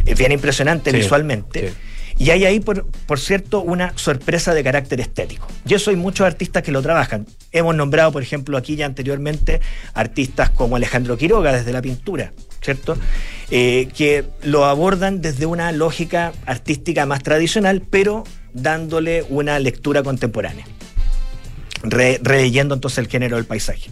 [0.04, 1.68] Es bien impresionante Sí, visualmente.
[1.68, 1.74] sí.
[2.18, 5.46] Y hay ahí, por, por cierto, una sorpresa de carácter estético.
[5.66, 7.26] Yo soy muchos artistas que lo trabajan.
[7.52, 9.60] Hemos nombrado, por ejemplo, aquí ya anteriormente,
[9.92, 12.96] artistas como Alejandro Quiroga desde la pintura, ¿cierto?
[13.50, 18.24] Eh, que lo abordan desde una lógica artística más tradicional, pero
[18.54, 20.64] dándole una lectura contemporánea,
[21.82, 23.90] re- releyendo entonces el género del paisaje.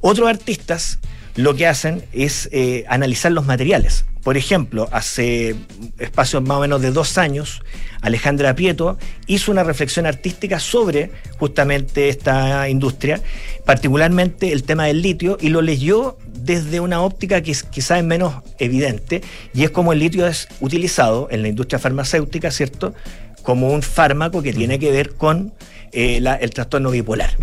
[0.00, 0.98] Otros artistas
[1.36, 4.04] lo que hacen es eh, analizar los materiales.
[4.22, 5.54] Por ejemplo, hace
[5.98, 7.62] espacios más o menos de dos años,
[8.02, 13.22] Alejandra Prieto hizo una reflexión artística sobre justamente esta industria,
[13.64, 18.04] particularmente el tema del litio, y lo leyó desde una óptica que es- quizá es
[18.04, 19.22] menos evidente,
[19.54, 22.92] y es como el litio es utilizado en la industria farmacéutica, ¿cierto?
[23.42, 25.54] Como un fármaco que tiene que ver con
[25.92, 27.36] eh, el trastorno bipolar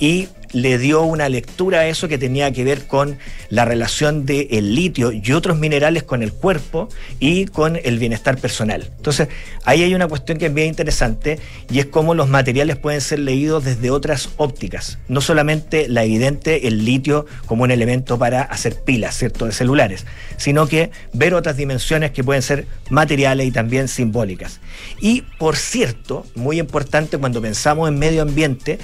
[0.00, 3.18] y le dio una lectura a eso que tenía que ver con
[3.50, 6.88] la relación del el litio y otros minerales con el cuerpo
[7.20, 8.90] y con el bienestar personal.
[8.96, 9.28] Entonces,
[9.64, 11.38] ahí hay una cuestión que es bien interesante
[11.70, 14.98] y es cómo los materiales pueden ser leídos desde otras ópticas.
[15.08, 20.06] No solamente la evidente, el litio como un elemento para hacer pilas, ¿cierto?, de celulares,
[20.36, 24.60] sino que ver otras dimensiones que pueden ser materiales y también simbólicas.
[25.00, 28.78] Y, por cierto, muy importante cuando pensamos en medio ambiente,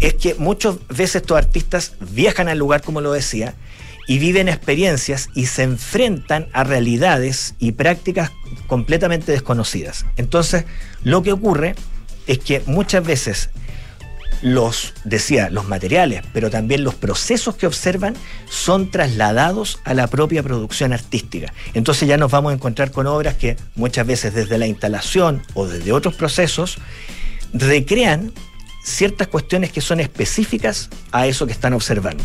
[0.00, 3.54] es que muchas veces estos artistas viajan al lugar, como lo decía,
[4.06, 8.30] y viven experiencias y se enfrentan a realidades y prácticas
[8.66, 10.06] completamente desconocidas.
[10.16, 10.64] Entonces,
[11.02, 11.74] lo que ocurre
[12.26, 13.50] es que muchas veces
[14.42, 18.14] los, decía, los materiales, pero también los procesos que observan
[18.48, 21.52] son trasladados a la propia producción artística.
[21.74, 25.66] Entonces ya nos vamos a encontrar con obras que muchas veces desde la instalación o
[25.66, 26.78] desde otros procesos
[27.52, 28.32] recrean
[28.86, 32.24] ciertas cuestiones que son específicas a eso que están observando.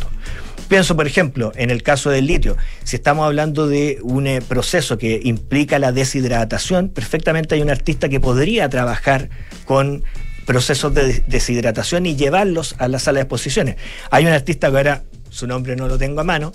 [0.69, 4.97] Pienso, por ejemplo, en el caso del litio, si estamos hablando de un eh, proceso
[4.97, 9.29] que implica la deshidratación, perfectamente hay un artista que podría trabajar
[9.65, 10.03] con
[10.45, 13.75] procesos de des- deshidratación y llevarlos a la sala de exposiciones.
[14.11, 16.53] Hay un artista que ahora su nombre no lo tengo a mano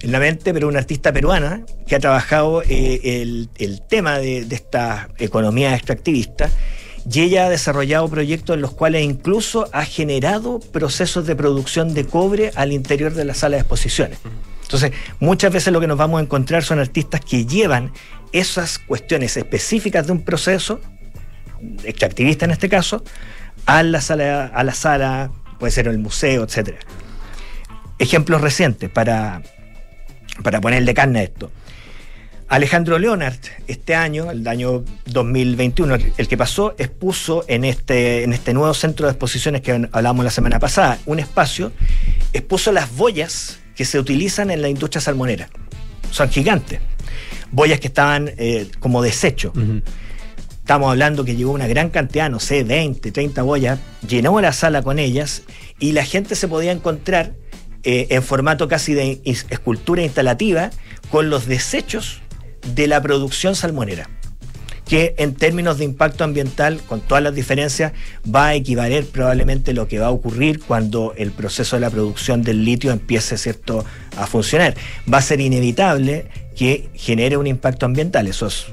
[0.00, 4.46] en la mente, pero una artista peruana que ha trabajado eh, el, el tema de
[4.50, 6.50] esta economía extractivista
[7.10, 12.06] y ella ha desarrollado proyectos en los cuales incluso ha generado procesos de producción de
[12.06, 14.18] cobre al interior de la sala de exposiciones.
[14.62, 17.92] Entonces, muchas veces lo que nos vamos a encontrar son artistas que llevan
[18.32, 20.80] esas cuestiones específicas de un proceso,
[21.84, 23.04] extractivista en este caso,
[23.66, 26.78] a la sala, a la sala puede ser el museo, etcétera.
[27.98, 29.42] Ejemplos recientes para,
[30.42, 31.50] para ponerle carne a esto.
[32.52, 38.52] Alejandro Leonard, este año, el año 2021, el que pasó, expuso en este, en este
[38.52, 41.72] nuevo centro de exposiciones que hablamos la semana pasada, un espacio,
[42.34, 45.48] expuso las boyas que se utilizan en la industria salmonera.
[46.10, 46.80] Son gigantes.
[47.52, 49.54] Boyas que estaban eh, como desecho.
[50.50, 54.82] Estamos hablando que llegó una gran cantidad, no sé, 20, 30 boyas, llenó la sala
[54.82, 55.44] con ellas
[55.78, 57.32] y la gente se podía encontrar
[57.82, 60.70] eh, en formato casi de escultura instalativa
[61.10, 62.21] con los desechos
[62.74, 64.08] de la producción salmonera
[64.86, 67.92] que en términos de impacto ambiental, con todas las diferencias,
[68.26, 72.42] va a equivaler probablemente lo que va a ocurrir cuando el proceso de la producción
[72.42, 73.86] del litio empiece ¿cierto?
[74.18, 74.74] a funcionar.
[75.10, 78.66] Va a ser inevitable que genere un impacto ambiental, eso es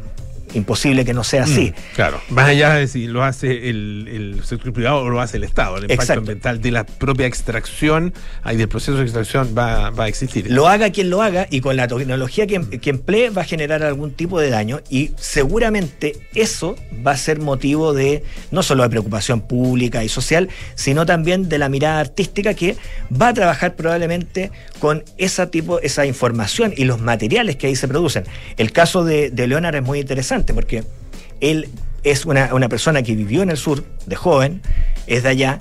[0.53, 1.73] imposible que no sea así.
[1.75, 5.37] Mm, claro, más allá de si lo hace el, el sector privado o lo hace
[5.37, 6.19] el Estado, el impacto Exacto.
[6.19, 8.13] ambiental de la propia extracción
[8.49, 10.49] y del proceso de extracción va, va a existir.
[10.49, 13.83] Lo haga quien lo haga y con la tecnología que, que emplee va a generar
[13.83, 18.89] algún tipo de daño y seguramente eso va a ser motivo de no solo de
[18.89, 22.75] preocupación pública y social, sino también de la mirada artística que
[23.09, 27.87] va a trabajar probablemente con esa tipo, esa información y los materiales que ahí se
[27.87, 28.23] producen.
[28.57, 30.83] El caso de, de Leonard es muy interesante porque
[31.41, 31.69] él
[32.03, 34.61] es una, una persona que vivió en el sur de joven,
[35.07, 35.59] es de allá,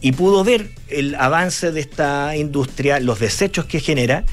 [0.00, 4.24] y pudo ver el avance de esta industria, los desechos que genera,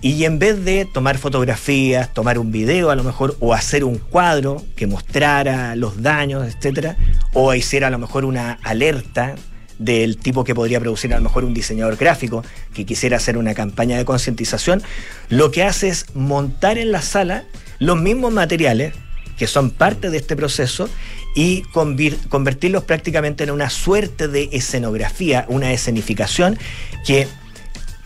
[0.00, 3.98] y en vez de tomar fotografías, tomar un video a lo mejor, o hacer un
[3.98, 6.96] cuadro que mostrara los daños, etcétera,
[7.32, 9.34] o hiciera a lo mejor una alerta
[9.78, 13.54] del tipo que podría producir a lo mejor un diseñador gráfico que quisiera hacer una
[13.54, 14.82] campaña de concientización,
[15.28, 17.44] lo que hace es montar en la sala
[17.78, 18.92] los mismos materiales
[19.38, 20.88] que son parte de este proceso
[21.34, 21.62] y
[22.28, 26.58] convertirlos prácticamente en una suerte de escenografía, una escenificación
[27.06, 27.28] que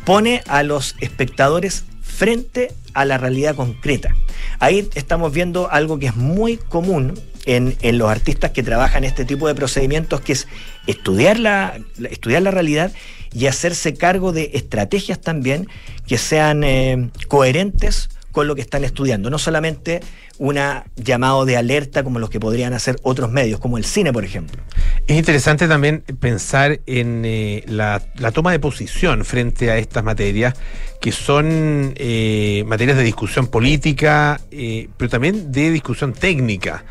[0.05, 4.15] pone a los espectadores frente a la realidad concreta.
[4.59, 9.49] Ahí estamos viendo algo que es muy común en, los artistas que trabajan este tipo
[9.49, 10.47] de procedimientos, que es
[10.87, 12.93] estudiar la, la- estudiar la realidad
[13.33, 15.67] y hacerse cargo de estrategias también
[16.07, 19.31] que sean eh, coherentes con lo que están estudiando.
[19.31, 20.01] No solamente
[20.39, 20.59] un
[20.97, 24.61] llamado de alerta como los que podrían hacer otros medios, como el cine, por ejemplo.
[25.07, 28.01] Es interesante también pensar en eh, la,
[28.33, 30.55] toma de posición frente a estas materias,
[31.01, 36.85] que son eh, materias de discusión política, eh, pero también de discusión técnica,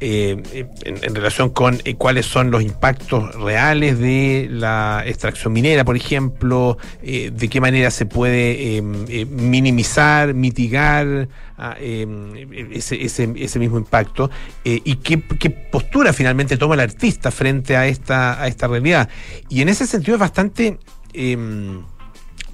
[0.00, 5.84] eh, eh, en, relación con eh, cuáles son los impactos reales de la extracción minera,
[5.84, 14.30] por ejemplo, de qué manera se puede minimizar, mitigar ah, ese, ese, ese mismo impacto
[14.64, 19.08] y qué, qué postura finalmente toma el artista frente a esta, a esta realidad.
[19.48, 20.78] Y en ese sentido es bastante,
[21.14, 21.38] eh,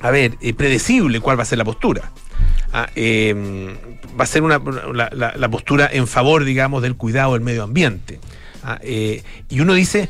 [0.00, 2.12] a ver, predecible cuál va a ser la postura.
[2.96, 3.76] Eh,
[4.18, 4.60] va a ser una,
[4.92, 8.20] la, postura en favor, digamos, del cuidado del medio ambiente.
[8.82, 10.08] Eh, y uno dice,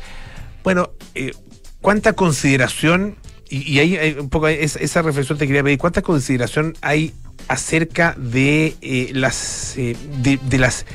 [0.63, 1.31] bueno, eh,
[1.79, 3.17] ¿cuánta consideración,
[3.49, 7.13] y, ahí hay un poco esa, reflexión te quería pedir, ¿cuánta consideración hay
[7.47, 10.87] acerca de eh, las, eh, de, las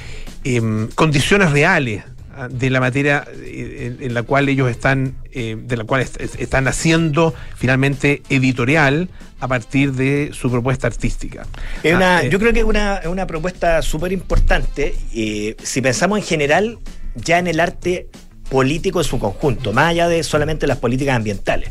[0.43, 2.03] em, condiciones reales
[2.51, 6.41] de la materia eh, en, la cual ellos están, eh, de la cual est- est-
[6.41, 9.09] están haciendo finalmente editorial
[9.41, 11.47] a partir de su propuesta artística.
[11.83, 14.95] Es una, Ah, eh, yo creo que es una, una propuesta súper importante.
[15.15, 16.79] eh, si pensamos en general,
[17.15, 18.09] ya en el arte
[18.51, 21.71] político en su conjunto, más allá de solamente las políticas ambientales.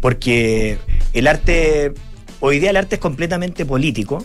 [0.00, 0.78] Porque
[1.12, 1.92] el arte,
[2.40, 4.24] hoy día el arte es completamente político,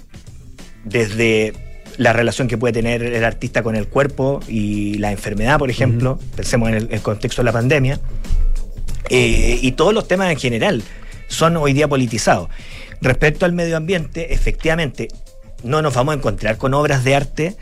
[0.83, 1.53] desde
[1.97, 6.19] la relación que puede tener el artista con el cuerpo y la enfermedad, por ejemplo,
[6.35, 7.99] pensemos en el, el contexto de la pandemia,
[9.09, 10.83] eh, y todos los temas en general
[11.27, 12.49] son hoy día politizados.
[13.01, 15.07] Respecto al medio ambiente, efectivamente,
[15.63, 17.55] no nos vamos a encontrar con obras de arte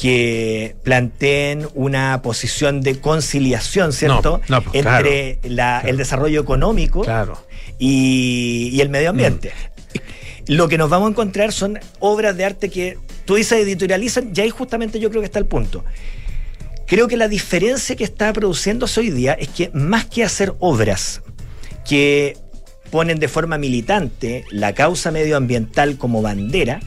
[0.00, 4.40] que planteen una posición de conciliación, ¿cierto?
[4.48, 7.36] No, no, pues, Entre la- el desarrollo económico Claro.
[7.78, 9.52] y, y el medio ambiente.
[10.46, 12.96] Lo que nos vamos a encontrar son obras de arte que
[13.28, 15.84] tú dices editorializan, y ahí justamente yo creo que está el punto.
[16.86, 21.20] Creo que la diferencia que está produciéndose hoy día es que más que hacer obras
[21.86, 22.38] que
[22.90, 26.80] ponen de forma militante la causa medioambiental como bandera,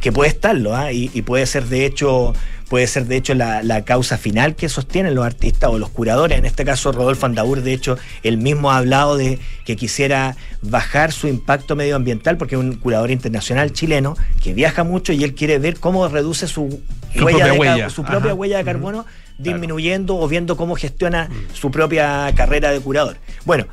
[0.00, 2.34] que puede estarlo, y, y puede ser de hecho,
[2.68, 6.38] puede ser de hecho la, la causa final que sostienen los artistas o los curadores.
[6.38, 11.12] En este caso, Rodolfo Andaur, de hecho, él mismo ha hablado de que quisiera bajar
[11.12, 15.58] su impacto medioambiental, porque es un curador internacional chileno que viaja mucho y él quiere
[15.58, 16.80] ver cómo reduce su,
[17.14, 17.90] Su huella propia de huella.
[17.90, 18.34] su propia Ajá.
[18.34, 19.06] huella de carbono
[19.38, 23.16] disminuyendo o viendo cómo gestiona su propia carrera de curador.
[23.44, 23.66] Bueno,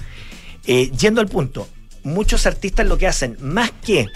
[0.68, 1.68] eh, yendo al punto,
[2.04, 4.08] muchos artistas lo que hacen, más que,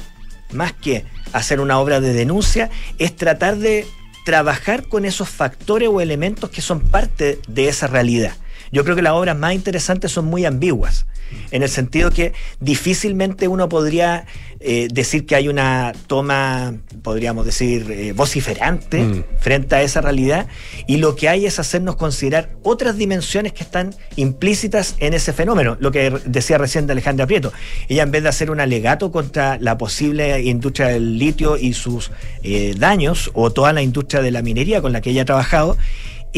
[0.51, 3.85] más que hacer una obra de denuncia, es tratar de
[4.25, 8.33] trabajar con esos factores o elementos que son parte de esa realidad.
[8.75, 11.05] Yo creo que las obras más interesantes son muy ambiguas,
[11.51, 14.25] en el sentido que difícilmente uno podría
[14.59, 19.23] eh, decir que hay una toma, podríamos decir, eh, vociferante Mm.
[19.39, 20.47] frente a esa realidad,
[20.87, 25.77] y lo que hay es hacernos considerar otras dimensiones que están implícitas en ese fenómeno,
[25.79, 27.53] lo que decía recién de Alejandra Prieto.
[27.87, 32.11] Ella en vez de hacer un alegato contra la posible industria del litio y sus
[32.43, 35.77] eh, daños, o toda la industria de la minería con la que ella ha trabajado,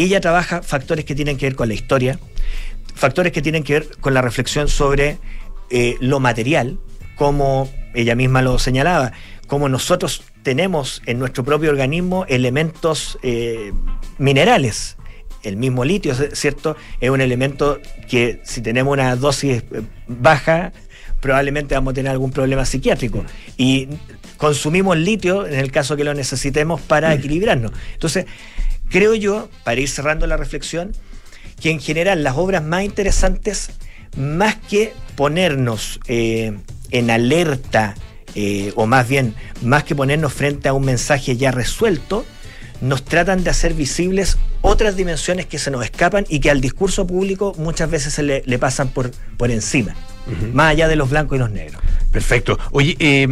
[0.03, 2.19] ella trabaja factores que tienen que ver con la historia,
[2.95, 5.17] factores que tienen que ver con la reflexión sobre
[5.69, 6.79] eh, lo material,
[7.15, 9.11] como ella misma lo señalaba,
[9.47, 13.73] como nosotros tenemos en nuestro propio organismo elementos eh,
[14.17, 14.97] minerales.
[15.43, 16.75] El mismo litio, ¿cierto?
[16.99, 17.79] Es un elemento
[18.09, 20.73] que si tenemos una dosis eh, baja,
[21.21, 23.23] probablemente vamos a tener algún problema psiquiátrico.
[23.57, 23.87] Y
[24.37, 27.71] consumimos litio en el caso que lo necesitemos para equilibrarnos.
[27.93, 28.25] Entonces,
[28.89, 30.91] creo yo, para ir cerrando la reflexión,
[31.61, 33.69] que en general las obras más interesantes,
[34.15, 36.57] más que ponernos eh,
[36.91, 37.95] en alerta,
[38.35, 39.33] eh, o más bien,
[39.63, 42.25] más que ponernos frente a un mensaje ya resuelto,
[42.79, 47.07] nos tratan de hacer visibles otras dimensiones que se nos escapan y que al discurso
[47.07, 49.95] público muchas veces se le, le pasan por, por encima,
[50.53, 51.81] más allá de los blancos y los negros.
[52.11, 52.59] Perfecto.
[52.71, 53.27] Oye, eh,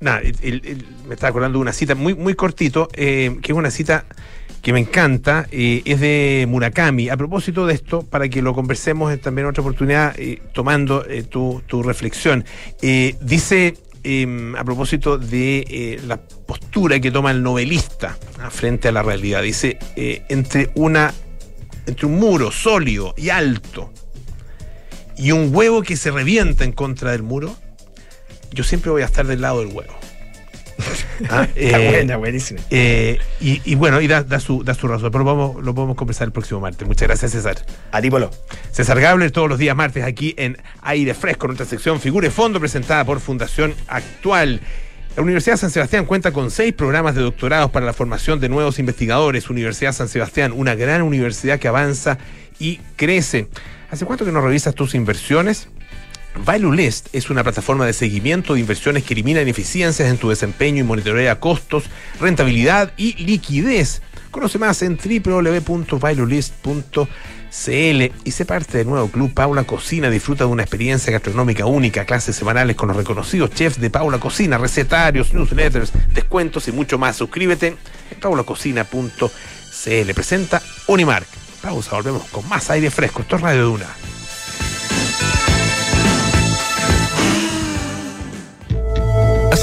[0.00, 3.52] nada, el- el- el- me estaba acordando de una cita muy, muy cortito, eh, que
[3.52, 4.06] es una cita
[4.66, 7.08] que me encanta, eh, es de Murakami.
[7.08, 11.22] A propósito de esto, para que lo conversemos también en otra oportunidad, eh, tomando eh,
[11.22, 12.44] tu, tu reflexión.
[12.82, 18.18] Dice, eh, a propósito de la postura que toma el novelista
[18.50, 21.14] frente a la realidad, dice, entre una
[21.86, 23.92] entre un muro sólido y alto
[25.16, 27.54] y un huevo que se revienta en contra del muro,
[28.50, 29.94] yo siempre voy a estar del lado del huevo.
[31.30, 32.60] Ah, Está eh, buena, buenísima.
[32.70, 35.96] eh, y, y bueno, y da, da su, da su razón, pero vamos, lo podemos
[35.96, 36.86] conversar el próximo martes.
[36.86, 37.56] Muchas gracias, César.
[37.90, 38.30] A ti, Polo.
[38.70, 42.60] César Gabler, todos los días martes aquí en Aire Fresco, nuestra sección Figura y Fondo,
[42.60, 44.60] presentada por Fundación Actual.
[45.16, 48.50] La Universidad de San Sebastián cuenta con seis programas de doctorados para la formación de
[48.50, 49.48] nuevos investigadores.
[49.48, 52.18] Universidad San Sebastián, una gran universidad que avanza
[52.58, 53.48] y crece.
[53.90, 55.68] ¿Hace cuánto que no revisas tus inversiones?
[56.44, 60.86] ValueList es una plataforma de seguimiento de inversiones que elimina ineficiencias en tu desempeño y
[60.86, 61.84] monitorea costos,
[62.20, 64.02] rentabilidad y liquidez.
[64.30, 67.08] Conoce más en www.valuelist.cl
[68.24, 70.10] y sé parte del nuevo club Paula Cocina.
[70.10, 74.58] Disfruta de una experiencia gastronómica única, clases semanales con los reconocidos chefs de Paula Cocina,
[74.58, 77.16] recetarios, newsletters, descuentos y mucho más.
[77.16, 77.76] Suscríbete en
[78.20, 80.12] paulacocina.cl.
[80.14, 81.26] Presenta Unimark.
[81.62, 83.22] Pausa, volvemos con más aire fresco.
[83.22, 83.86] Esto es Radio Duna.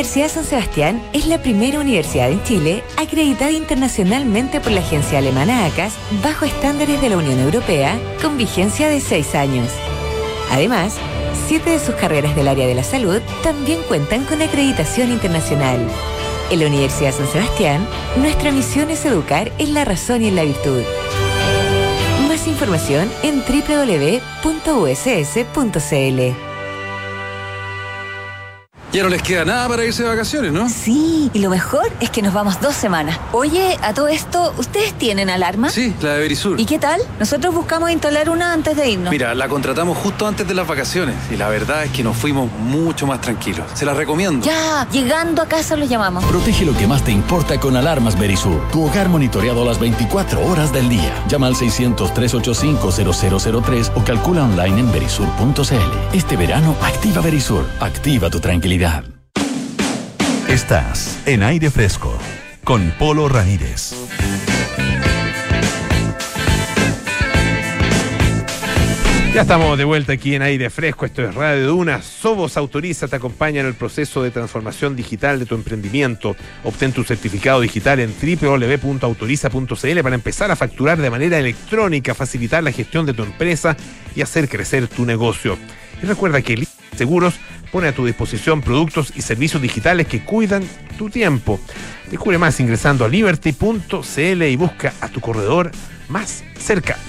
[0.00, 5.66] Universidad San Sebastián es la primera universidad en Chile acreditada internacionalmente por la agencia alemana
[5.66, 5.92] ACAS
[6.22, 9.68] bajo estándares de la Unión Europea con vigencia de seis años.
[10.50, 10.94] Además,
[11.46, 15.86] siete de sus carreras del área de la salud también cuentan con acreditación internacional.
[16.50, 17.86] En la Universidad San Sebastián,
[18.16, 20.80] nuestra misión es educar en la razón y en la virtud.
[22.26, 24.10] Más información en www.uss.cl.
[28.92, 30.68] Ya no les queda nada para irse de vacaciones, ¿no?
[30.68, 33.20] Sí, y lo mejor es que nos vamos dos semanas.
[33.30, 35.70] Oye, a todo esto, ¿ustedes tienen alarma?
[35.70, 36.58] Sí, la de Verisur.
[36.58, 37.00] ¿Y qué tal?
[37.20, 39.12] Nosotros buscamos instalar una antes de irnos.
[39.12, 42.50] Mira, la contratamos justo antes de las vacaciones y la verdad es que nos fuimos
[42.50, 43.64] mucho más tranquilos.
[43.74, 44.44] Se la recomiendo.
[44.44, 46.24] Ya, llegando a casa los llamamos.
[46.24, 48.60] Protege lo que más te importa con alarmas Berisur.
[48.72, 51.14] Tu hogar monitoreado las 24 horas del día.
[51.28, 55.76] Llama al 600-385-0003 o calcula online en berisur.cl.
[56.12, 57.66] Este verano, activa Berisur.
[57.78, 58.79] Activa tu tranquilidad.
[60.48, 62.16] Estás en aire fresco
[62.64, 63.92] con Polo Ramírez.
[69.34, 71.04] Ya estamos de vuelta aquí en aire fresco.
[71.04, 72.00] Esto es Radio Duna.
[72.00, 76.34] Sobos Autoriza te acompaña en el proceso de transformación digital de tu emprendimiento.
[76.64, 82.72] Obtén tu certificado digital en www.autoriza.cl para empezar a facturar de manera electrónica, facilitar la
[82.72, 83.76] gestión de tu empresa
[84.16, 85.58] y hacer crecer tu negocio.
[86.02, 86.66] Y recuerda que
[87.00, 87.34] Seguros
[87.70, 90.62] pone a tu disposición productos y servicios digitales que cuidan
[90.98, 91.60] tu tiempo.
[92.10, 95.70] Descubre más ingresando a liberty.cl y busca a tu corredor
[96.08, 97.00] más cercano.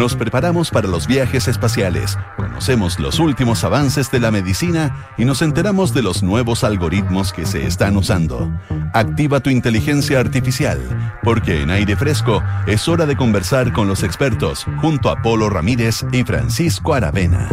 [0.00, 5.42] Nos preparamos para los viajes espaciales, conocemos los últimos avances de la medicina y nos
[5.42, 8.50] enteramos de los nuevos algoritmos que se están usando.
[8.94, 10.80] Activa tu inteligencia artificial,
[11.22, 16.02] porque en aire fresco es hora de conversar con los expertos junto a Polo Ramírez
[16.12, 17.50] y Francisco Aravena.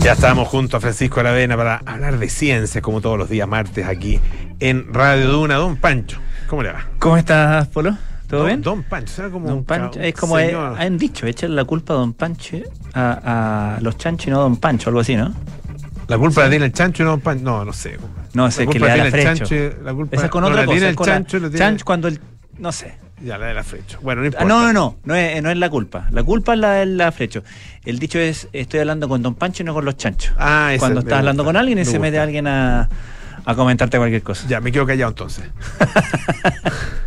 [0.00, 3.86] Ya estamos junto a Francisco Aravena para hablar de ciencia, como todos los días martes
[3.86, 4.18] aquí
[4.58, 5.54] en Radio Duna.
[5.54, 6.18] Don Pancho,
[6.48, 6.84] ¿cómo le va?
[6.98, 7.96] ¿Cómo estás, Polo?
[8.28, 8.62] ¿Todo don, bien?
[8.62, 12.12] Don Pancho, como Don Pancho, es como eh, han dicho, echarle la culpa a Don
[12.14, 12.56] Pancho
[12.94, 15.32] a, a los chanchos y no a Don Pancho, algo así, ¿no?
[16.08, 17.98] La culpa la tiene el chancho y no Pan- No, no sé.
[18.34, 19.44] No, La es que le da la tiene el frecho.
[19.46, 20.74] chancho, la culpa Esa es con no, otra la cosa.
[20.74, 22.20] tiene es el con la- chancho, la tiene- chancho cuando el.
[22.58, 22.94] No sé.
[23.22, 23.98] Ya, la de la frecho.
[24.02, 24.44] Bueno, no Ah, importa.
[24.46, 26.08] no, no, no, no es, no es la culpa.
[26.10, 27.42] La culpa es la del la frecho.
[27.84, 30.34] El dicho es, estoy hablando con Don Pancho y no con los chanchos.
[30.38, 32.88] Ah, ese Cuando estás hablando con alguien y me se mete alguien a,
[33.46, 34.46] a comentarte cualquier cosa.
[34.48, 35.44] Ya, me quedo callado entonces.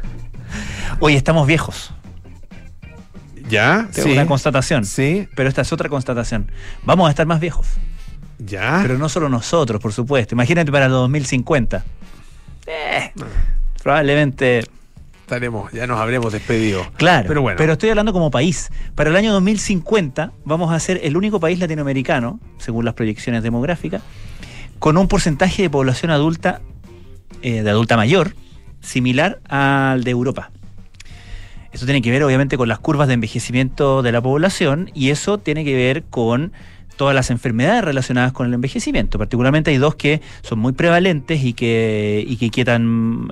[0.99, 1.93] Oye, estamos viejos.
[3.49, 3.87] ¿Ya?
[3.95, 4.85] Es una constatación.
[4.85, 5.27] Sí.
[5.35, 6.51] Pero esta es otra constatación.
[6.83, 7.67] Vamos a estar más viejos.
[8.39, 8.79] ¿Ya?
[8.81, 10.35] Pero no solo nosotros, por supuesto.
[10.35, 11.83] Imagínate para el 2050.
[12.67, 13.11] Eh,
[13.81, 14.63] probablemente.
[15.21, 16.85] Estaremos, ya nos habremos despedido.
[16.95, 17.71] Claro, Pero bueno.
[17.71, 18.69] estoy hablando como país.
[18.95, 24.01] Para el año 2050 vamos a ser el único país latinoamericano, según las proyecciones demográficas,
[24.79, 26.61] con un porcentaje de población adulta,
[27.41, 28.35] eh, de adulta mayor,
[28.81, 30.51] similar al de Europa.
[31.77, 35.37] Eso tiene que ver obviamente con las curvas de envejecimiento de la población y eso
[35.37, 36.51] tiene que ver con
[36.95, 39.19] todas las enfermedades relacionadas con el envejecimiento.
[39.19, 43.29] Particularmente hay dos que son muy prevalentes y que, inquietan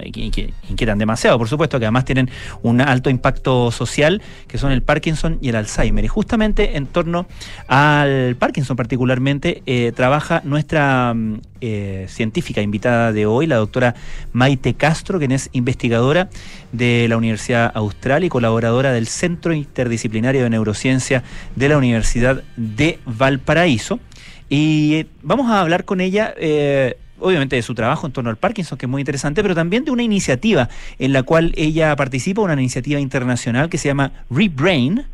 [1.00, 2.30] demasiado, por supuesto, que además tienen
[2.62, 6.06] un alto impacto social, que son el Parkinson y el Alzheimer.
[6.06, 7.26] Y justamente en torno
[7.68, 13.96] al Parkinson particularmente, eh, trabaja nuestra mm, eh, científica invitada de hoy, la doctora
[14.34, 16.30] Maite Castro, quien es investigadora
[16.72, 21.24] de la Universidad Austral y colaboradora del Centro Interdisciplinario de Neurociencia
[21.56, 24.00] de la Universidad de Valparaíso.
[24.48, 26.34] Y eh, vamos a hablar con ella.
[26.38, 29.86] eh, Obviamente de su trabajo en torno al Parkinson, que es muy interesante, pero también
[29.86, 30.68] de una iniciativa
[31.00, 35.06] en la cual ella participa, una iniciativa internacional que se llama Rebrain,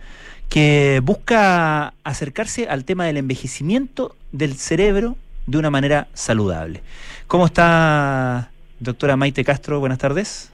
[0.49, 5.15] que busca acercarse al tema del envejecimiento del cerebro
[5.45, 6.81] de una manera saludable.
[7.27, 9.79] ¿Cómo está, doctora Maite Castro?
[9.79, 10.51] Buenas tardes.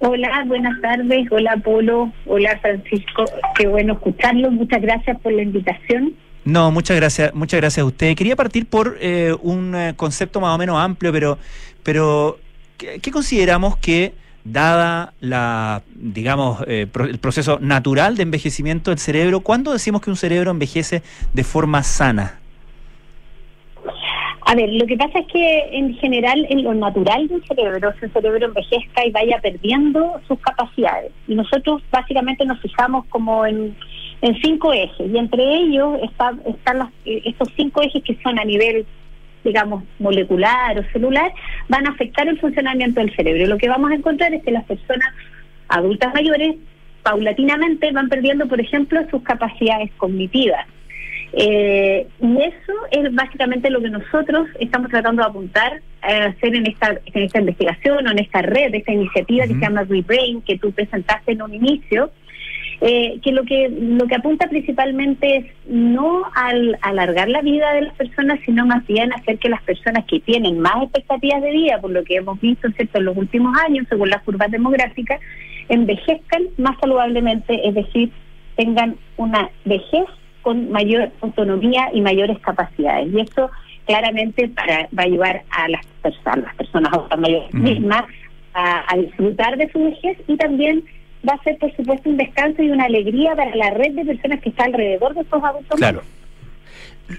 [0.00, 1.26] Hola, buenas tardes.
[1.30, 2.12] Hola, Polo.
[2.26, 3.24] Hola, Francisco.
[3.56, 4.50] Qué bueno escucharlo.
[4.50, 6.12] Muchas gracias por la invitación.
[6.44, 8.14] No, muchas gracias, muchas gracias a usted.
[8.14, 11.38] Quería partir por eh, un eh, concepto más o menos amplio, pero,
[11.82, 12.38] pero
[12.76, 14.12] ¿qué, qué consideramos que,
[14.44, 20.10] dada la, digamos, eh, pro- el proceso natural de envejecimiento del cerebro, ¿cuándo decimos que
[20.10, 21.02] un cerebro envejece
[21.32, 22.40] de forma sana?
[24.54, 28.12] A ver, lo que pasa es que en general, en lo natural del cerebro, el
[28.12, 31.10] cerebro envejezca y vaya perdiendo sus capacidades.
[31.26, 33.74] Y nosotros básicamente nos fijamos como en,
[34.22, 38.38] en cinco ejes, y entre ellos está- están las- eh, estos cinco ejes que son
[38.38, 38.86] a nivel
[39.42, 41.32] digamos, molecular o celular,
[41.68, 43.46] van a afectar el funcionamiento del cerebro.
[43.48, 45.08] Lo que vamos a encontrar es que las personas
[45.68, 46.54] adultas mayores
[47.02, 50.64] paulatinamente van perdiendo, por ejemplo, sus capacidades cognitivas.
[51.36, 56.66] Eh, y eso es básicamente lo que nosotros estamos tratando de apuntar a hacer en
[56.66, 60.58] esta, en esta investigación o en esta red, esta iniciativa que se llama Rebrain, que
[60.58, 62.12] tú presentaste en un inicio,
[62.80, 67.82] eh, que lo que lo que apunta principalmente es no al alargar la vida de
[67.82, 71.80] las personas, sino más bien hacer que las personas que tienen más expectativas de vida,
[71.80, 72.98] por lo que hemos visto ¿cierto?
[72.98, 75.20] en los últimos años, según las curvas demográficas,
[75.68, 78.10] envejezcan más saludablemente, es decir,
[78.56, 80.04] tengan una vejez
[80.44, 83.12] con mayor autonomía y mayores capacidades.
[83.12, 83.50] Y eso
[83.86, 87.62] claramente para, va a ayudar a las personas, las personas adultas mayores Ujú.
[87.64, 88.04] mismas
[88.54, 90.84] a, a disfrutar de su vejez y también
[91.28, 94.40] va a ser, por supuesto, un descanso y una alegría para la red de personas
[94.40, 95.76] que está alrededor de estos adultos.
[95.78, 96.02] Claro.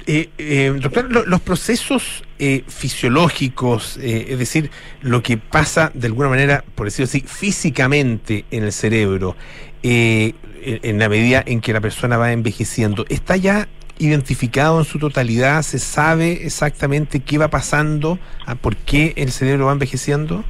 [0.08, 4.72] Eh, eh, doctor, lo- los procesos eh, fisiológicos, eh, es decir,
[5.02, 9.36] lo que pasa de alguna manera, por decirlo así, físicamente en el cerebro,
[9.84, 10.34] eh,
[10.66, 13.68] en la medida en que la persona va envejeciendo, ¿está ya
[14.00, 15.62] identificado en su totalidad?
[15.62, 18.20] ¿Se sabe exactamente qué va pasando?
[18.46, 20.44] ¿A ¿Por qué el cerebro va envejeciendo?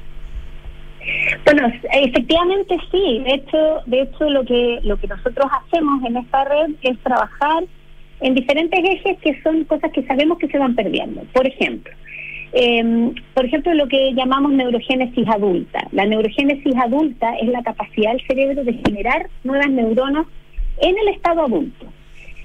[1.44, 3.22] Bueno, efectivamente sí.
[3.24, 7.64] De hecho, de hecho lo que lo que nosotros hacemos en esta red es trabajar
[8.22, 11.22] en diferentes ejes que son cosas que sabemos que se van perdiendo.
[11.34, 11.94] Por ejemplo,
[12.56, 15.88] eh, por ejemplo lo que llamamos neurogénesis adulta.
[15.92, 20.26] La neurogénesis adulta es la capacidad del cerebro de generar nuevas neuronas
[20.82, 21.86] en el estado adulto.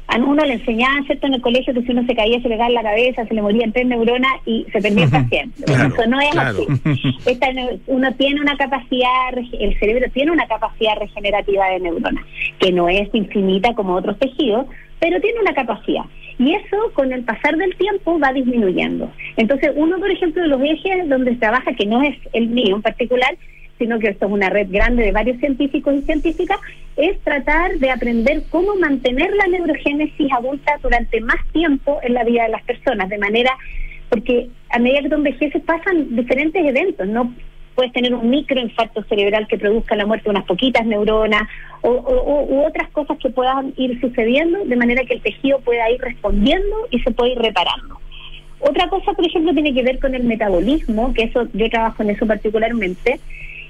[0.08, 2.56] A uno le enseñaban, ¿cierto?, en el colegio que si uno se caía, se le
[2.56, 5.64] pegaba en la cabeza, se le morían tres neuronas y se perdía para siempre.
[5.64, 6.58] Claro, eso no es claro.
[6.58, 7.16] así.
[7.26, 7.46] Esta
[7.86, 12.24] uno tiene una capacidad, el cerebro tiene una capacidad regenerativa de neuronas,
[12.58, 14.66] que no es infinita como otros tejidos,
[15.00, 16.04] pero tiene una capacidad.
[16.38, 19.10] Y eso con el pasar del tiempo va disminuyendo.
[19.36, 22.82] Entonces, uno, por ejemplo, de los ejes donde trabaja, que no es el mío en
[22.82, 23.36] particular,
[23.78, 26.58] sino que esto es una red grande de varios científicos y científicas,
[26.96, 32.44] es tratar de aprender cómo mantener la neurogénesis adulta durante más tiempo en la vida
[32.44, 33.56] de las personas, de manera,
[34.10, 37.34] porque a medida que tú envejeces pasan diferentes eventos, no
[37.80, 41.48] puedes tener un microinfarto cerebral que produzca la muerte de unas poquitas neuronas
[41.80, 45.98] o, u otras cosas que puedan ir sucediendo de manera que el tejido pueda ir
[45.98, 47.98] respondiendo y se pueda ir reparando.
[48.58, 52.10] Otra cosa, por ejemplo, tiene que ver con el metabolismo, que eso yo trabajo en
[52.10, 53.18] eso particularmente,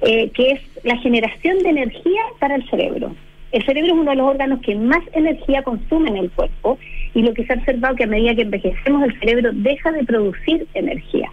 [0.02, 3.14] eh, que es la generación de energía para el cerebro.
[3.52, 6.80] El cerebro es uno de los órganos que más energía consume en el cuerpo
[7.14, 10.02] y lo que se ha observado que a medida que envejecemos el cerebro deja de
[10.02, 11.30] producir energía.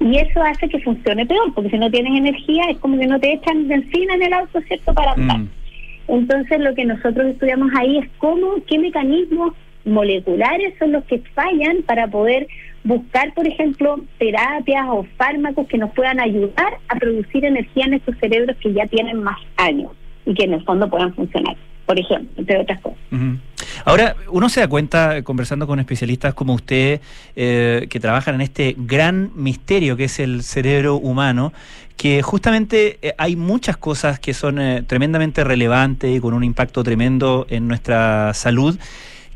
[0.00, 3.18] Y eso hace que funcione peor, porque si no tienes energía es como que no
[3.20, 5.38] te echan benzina en el auto, ¿cierto?, para andar.
[5.38, 5.48] Mm.
[6.08, 11.82] Entonces lo que nosotros estudiamos ahí es cómo, qué mecanismos moleculares son los que fallan
[11.86, 12.46] para poder
[12.84, 18.16] buscar, por ejemplo, terapias o fármacos que nos puedan ayudar a producir energía en estos
[18.18, 19.92] cerebros que ya tienen más años
[20.26, 21.56] y que en el fondo puedan funcionar,
[21.86, 22.98] por ejemplo, entre otras cosas.
[23.84, 27.00] Ahora, uno se da cuenta, eh, conversando con especialistas como usted,
[27.36, 31.52] eh, que trabajan en este gran misterio que es el cerebro humano,
[31.96, 36.82] que justamente eh, hay muchas cosas que son eh, tremendamente relevantes y con un impacto
[36.82, 38.78] tremendo en nuestra salud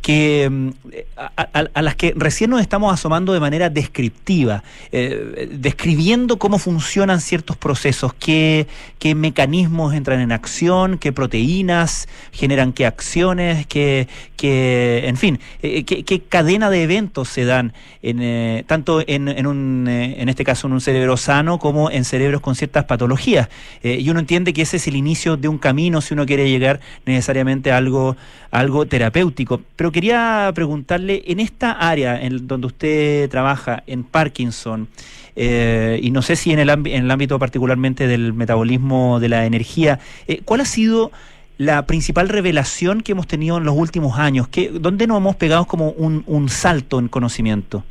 [0.03, 0.69] que mm,
[1.17, 7.21] a, a- las que recién nos estamos asomando de manera descriptiva, eh, describiendo cómo funcionan
[7.21, 8.67] ciertos procesos, qué,
[8.99, 15.85] qué mecanismos entran en acción, qué proteínas generan qué acciones, qué, qué- en fin, eh,
[15.85, 17.73] qué, cadena de eventos se dan
[18.03, 21.91] en, eh, tanto en, en un, eh, en este caso en un cerebro sano como
[21.91, 23.49] en cerebros con ciertas patologías.
[23.83, 26.81] Y uno entiende que ese es el inicio de un camino si uno quiere llegar
[27.07, 28.17] necesariamente a algo,
[28.51, 29.61] algo terapéutico.
[29.77, 34.89] Pero quería preguntarle, en esta área en donde usted trabaja, en Parkinson,
[35.37, 40.41] eh, y no sé si en el, ámbito particularmente del metabolismo de la energía, eh,
[40.45, 41.13] ¿cuál ha sido
[41.59, 44.49] la principal revelación que hemos tenido en los últimos años?
[44.49, 47.85] ¿Qué, ¿Dónde nos hemos pegado como un, un salto en conocimiento?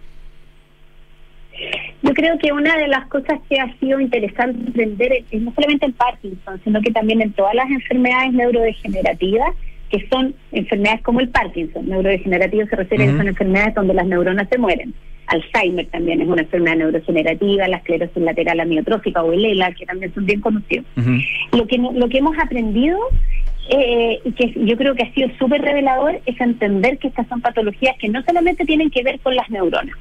[2.04, 5.86] Yo creo que una de las cosas que ha sido interesante aprender es no solamente
[5.86, 9.56] en Parkinson, sino que también en todas las enfermedades neurodegenerativas,
[9.90, 11.88] que son enfermedades como el Parkinson.
[11.88, 14.94] Neurodegenerativo se refiere a que son enfermedades donde las neuronas se mueren.
[15.28, 20.14] Alzheimer también es una enfermedad neurodegenerativa, la esclerosis lateral amiotrófica o el ELA, que también
[20.14, 20.86] son bien conocidos.
[21.52, 22.98] Lo que, lo que hemos aprendido
[23.70, 27.42] eh, y que yo creo que ha sido súper revelador es entender que estas son
[27.42, 29.98] patologías que no solamente tienen que ver con las neuronas.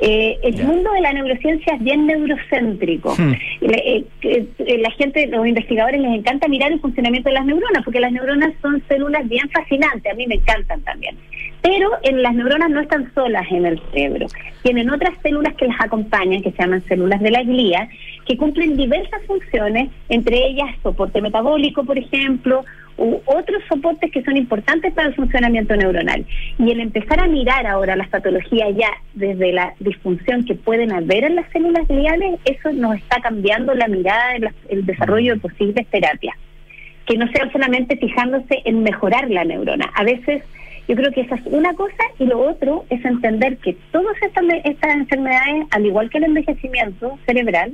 [0.00, 3.14] Eh, el mundo de la neurociencia es bien neurocéntrico.
[3.16, 3.32] Hmm.
[3.60, 7.84] Eh, eh, eh, la gente, los investigadores les encanta mirar el funcionamiento de las neuronas,
[7.84, 11.16] porque las neuronas son células bien fascinantes, a mí me encantan también.
[11.62, 14.26] Pero en las neuronas no están solas en el cerebro,
[14.62, 17.88] tienen otras células que las acompañan, que se llaman células de la glía,
[18.26, 22.64] que cumplen diversas funciones, entre ellas soporte metabólico, por ejemplo,
[22.96, 26.24] u otros soportes que son importantes para el funcionamiento neuronal.
[26.58, 31.24] Y el empezar a mirar ahora las patologías ya desde la disfunción que pueden haber
[31.24, 35.40] en las células gliales, eso nos está cambiando la mirada en la- el desarrollo de
[35.40, 36.36] posibles terapias.
[37.06, 39.90] Que no sean solamente fijándose en mejorar la neurona.
[39.94, 40.42] A veces
[40.86, 44.44] yo creo que esa es una cosa y lo otro es entender que todas estas,
[44.64, 47.72] estas enfermedades, al igual que el envejecimiento cerebral,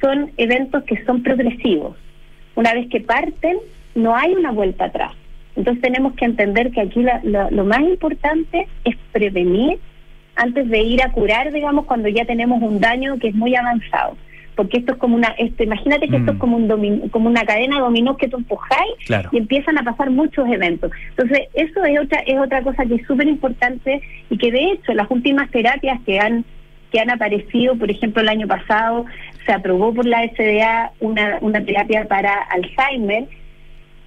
[0.00, 1.96] son eventos que son progresivos.
[2.54, 3.58] Una vez que parten,
[3.94, 5.12] no hay una vuelta atrás.
[5.56, 9.78] Entonces tenemos que entender que aquí la- la- lo más importante es prevenir
[10.36, 14.16] antes de ir a curar, digamos, cuando ya tenemos un daño que es muy avanzado.
[14.56, 16.34] Porque esto es como una, esto, imagínate que esto Mm.
[16.34, 19.28] es como, un como una cadena de dominó que tú empujáis Claro.
[19.32, 20.90] y empiezan a pasar muchos eventos.
[21.10, 24.92] Entonces, eso es otra, es otra cosa que es súper importante y que de hecho
[24.92, 26.44] las últimas terapias que han
[26.92, 29.04] que han aparecido, por ejemplo, el año pasado
[29.46, 33.28] se aprobó por la FDA una, una terapia para Alzheimer,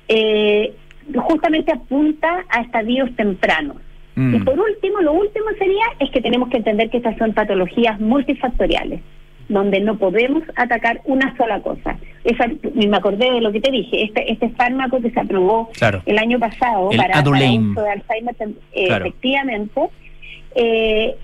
[0.07, 0.73] eh,
[1.15, 3.77] justamente apunta a estadios tempranos.
[4.15, 4.35] Mm.
[4.35, 7.99] Y por último, lo último sería es que tenemos que entender que estas son patologías
[7.99, 9.01] multifactoriales,
[9.49, 11.97] donde no podemos atacar una sola cosa.
[12.23, 16.01] Esa, me acordé de lo que te dije, este, este fármaco que se aprobó Claro.
[16.05, 18.35] el año pasado El para, para uso de Alzheimer,
[18.73, 19.05] eh, Claro.
[19.05, 19.81] efectivamente,
[20.55, 21.15] eh,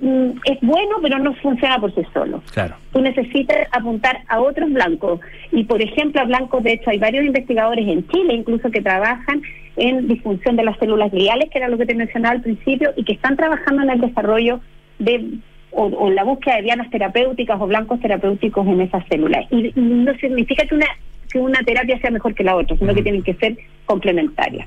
[0.00, 2.76] es, mm, es bueno, pero no funciona por sí solo Claro.
[2.92, 5.20] tú necesitas apuntar a otros blancos.
[5.52, 9.42] Y, por ejemplo, a blancos, de hecho, hay varios investigadores en Chile, incluso que trabajan
[9.76, 13.04] en disfunción de las células gliales, que era lo que te mencionaba al principio, y
[13.04, 14.60] que están trabajando en el desarrollo
[14.98, 15.24] de
[15.72, 19.46] o, o en la búsqueda de dianas terapéuticas o blancos terapéuticos en esas células.
[19.50, 20.86] Y, y no significa que una
[21.30, 24.66] que una terapia sea mejor que la otra, sino que tienen que ser complementarias.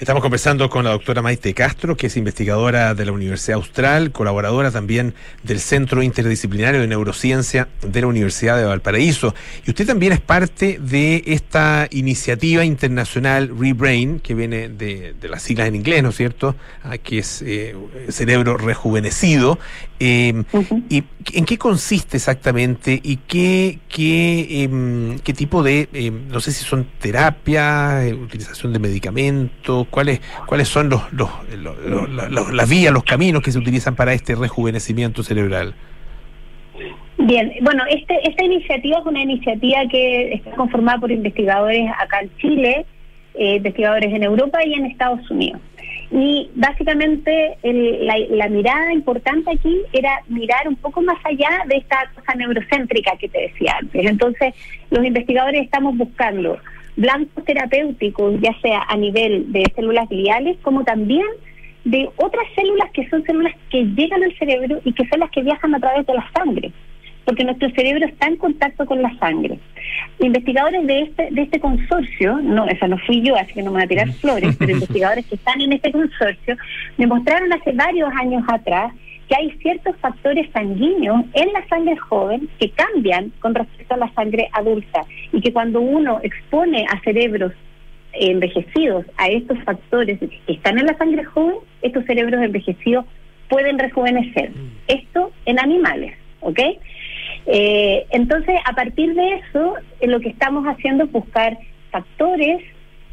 [0.00, 4.70] Estamos conversando con la doctora Maite Castro, que es investigadora de la Universidad Austral, colaboradora
[4.70, 9.34] también del Centro Interdisciplinario de Neurociencia de la Universidad de Valparaíso.
[9.66, 15.42] Y usted también es parte de esta iniciativa internacional Rebrain, que viene de, de las
[15.42, 16.56] siglas en inglés, ¿no es cierto?
[16.82, 17.76] Ah, que es eh,
[18.08, 19.58] cerebro rejuvenecido.
[20.02, 20.44] Eh,
[20.88, 26.52] ¿Y en qué consiste exactamente y qué, qué, em, qué tipo de, em, no sé
[26.52, 31.30] si son terapia, eh, utilización de medicamentos, ¿Cuáles, cuáles son los, los,
[32.52, 35.74] las vías, los caminos que se utilizan para este rejuvenecimiento cerebral?
[37.18, 42.30] Bien, bueno, este, esta iniciativa es una iniciativa que está conformada por investigadores acá en
[42.38, 42.86] Chile,
[43.34, 45.60] eh, investigadores en Europa y en Estados Unidos.
[46.12, 51.76] Y básicamente el- la, la mirada importante aquí era mirar un poco más allá de
[51.76, 54.06] esta cosa neurocéntrica que te decía antes.
[54.06, 54.54] Entonces,
[54.90, 56.58] los investigadores estamos buscando
[57.00, 61.26] blancos terapéuticos, ya sea a nivel de células gliales, como también
[61.84, 65.42] de otras células que son células que llegan al cerebro y que son las que
[65.42, 66.72] viajan a través de la sangre
[67.24, 69.58] porque nuestro cerebro está en contacto con la sangre.
[70.18, 73.76] Investigadores de este, de este consorcio, no, esa no fui yo, así que no me
[73.76, 76.56] voy a tirar flores, pero investigadores que están en este consorcio,
[76.98, 78.92] demostraron hace varios años atrás
[79.30, 84.12] que hay ciertos factores sanguíneos en la sangre joven que cambian con respecto a la
[84.12, 87.52] sangre adulta y que cuando uno expone a cerebros
[88.12, 93.04] envejecidos a estos factores que están en la sangre joven, estos cerebros envejecidos
[93.48, 94.50] pueden rejuvenecer.
[94.88, 96.58] Esto en animales, ¿ok?
[97.46, 101.56] Eh, entonces, a partir de eso, lo que estamos haciendo es buscar
[101.92, 102.64] factores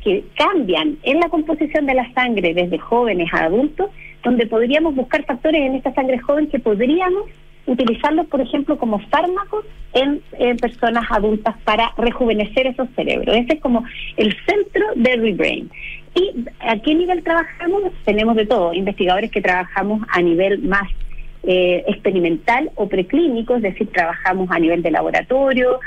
[0.04, 3.92] que cambian en la composición de la sangre desde jóvenes a adultos,
[4.28, 7.24] donde podríamos buscar factores en esta sangre joven que podríamos
[7.66, 9.64] utilizarlos, por ejemplo, como fármacos
[9.94, 10.22] en,
[10.58, 13.34] personas adultas para rejuvenecer esos cerebros.
[13.34, 13.86] Ese es como
[14.18, 15.72] el centro de Rebrain.
[16.14, 17.84] ¿Y a qué nivel trabajamos?
[18.04, 20.90] Tenemos de todo, investigadores que trabajamos a nivel más
[21.44, 25.80] eh, experimental o preclínico, es decir, trabajamos a nivel de laboratorio,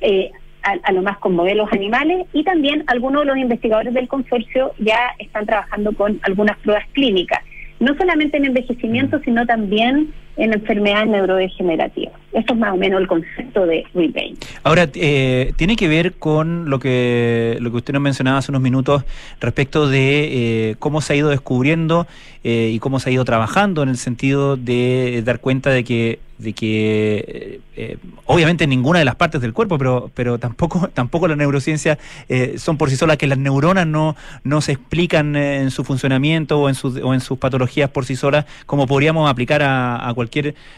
[0.00, 0.32] eh,
[0.64, 4.72] a, a lo más con modelos animales y también algunos de los investigadores del consorcio
[4.80, 7.40] ya están trabajando con algunas pruebas clínicas,
[7.80, 12.14] no solamente en envejecimiento, sino también en enfermedades neurodegenerativas.
[12.32, 14.44] Eso es más o menos el concepto de Repaint.
[14.62, 18.60] Ahora, eh, tiene que ver con lo que, lo que usted nos mencionaba hace unos
[18.60, 19.04] minutos
[19.40, 22.06] respecto de eh, cómo se ha ido descubriendo
[22.44, 26.18] eh, y cómo se ha ido trabajando en el sentido de dar cuenta de que
[26.38, 31.28] de que eh, eh, obviamente ninguna de las partes del cuerpo, pero pero tampoco tampoco
[31.28, 35.60] la neurociencia eh, son por sí solas que las neuronas no no se explican eh,
[35.60, 39.30] en su funcionamiento o en sus o en sus patologías por sí solas como podríamos
[39.30, 40.25] aplicar a cualquier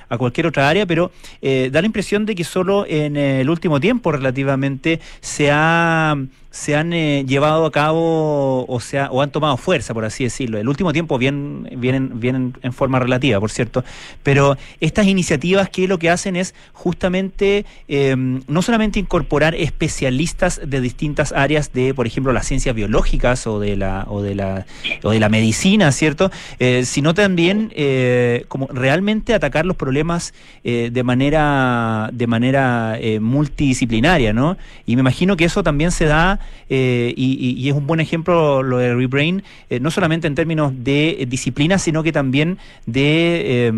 [0.09, 1.11] a cualquier otra área, pero
[1.43, 6.17] eh, da la impresión de que solo en el último tiempo relativamente se ha
[6.51, 10.59] se han eh, llevado a cabo o sea o han tomado fuerza por así decirlo.
[10.59, 13.85] El último tiempo bien vienen vienen en forma relativa por cierto.
[14.23, 20.81] Pero estas iniciativas que lo que hacen es justamente eh, no solamente incorporar especialistas de
[20.81, 24.67] distintas áreas de por ejemplo las ciencias biológicas o de la o de la
[25.03, 30.35] o de la medicina cierto Eh, sino también eh, como realmente atacar los problemas
[30.65, 36.38] eh, de manera de manera multidisciplinaria no y me imagino que eso también se da
[36.69, 40.35] eh, y, y- y es un buen ejemplo lo de Rebrain, eh, no solamente en
[40.35, 43.73] términos de disciplina, sino que también de, eh,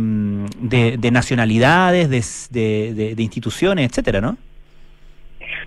[0.60, 2.08] de, de nacionalidades,
[2.50, 4.36] de, de- de- instituciones, etcétera, ¿no?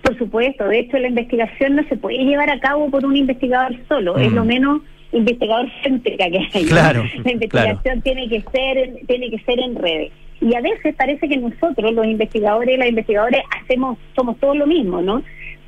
[0.02, 3.74] Por supuesto, de hecho la investigación no se puede llevar a cabo por un investigador
[3.88, 4.34] solo, es Mm.
[4.34, 4.82] lo menos
[5.12, 6.64] investigador céntrica que hay.
[6.66, 10.12] Claro, La investigación tiene que ser tiene que ser en redes.
[10.40, 14.66] Y a veces parece que nosotros los investigadores y las investigadores hacemos somos todos lo
[14.66, 15.22] mismo, ¿no?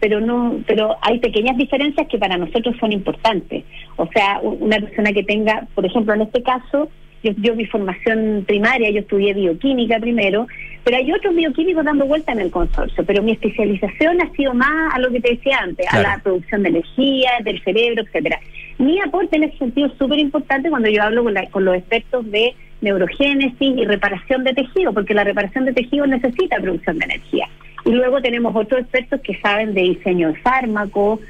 [0.06, 3.64] Pero no pero hay pequeñas diferencias que para nosotros son importantes.
[3.96, 6.88] O sea, una persona que tenga, por ejemplo, en este caso
[7.24, 10.46] yo, yo mi formación primaria, yo estudié bioquímica primero,
[10.84, 14.94] pero hay otros bioquímicos dando vuelta en el consorcio, pero mi especialización ha sido más
[14.94, 16.06] a lo que te decía antes, Claro.
[16.08, 18.38] a la producción de energía, del cerebro, etcétera.
[18.78, 21.74] Mi aporte en ese sentido es súper importante cuando yo hablo con, la- con los
[21.74, 27.06] expertos de neurogénesis y reparación de tejido, porque la reparación de tejido necesita producción de
[27.06, 27.48] energía.
[27.86, 31.20] Y luego tenemos otros expertos que saben de diseño de fármacos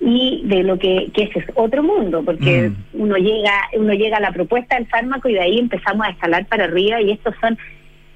[0.00, 4.20] y de lo que, que ese es otro mundo, porque uno llega uno llega a
[4.20, 7.58] la propuesta del fármaco y de ahí empezamos a escalar para arriba y estos son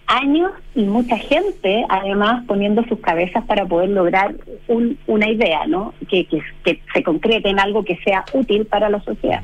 [0.06, 4.34] años y mucha gente además poniendo sus cabezas para poder lograr
[4.66, 5.92] un- una idea, ¿no?
[6.08, 9.42] Que, que, que se concrete en algo que sea útil para la sociedad.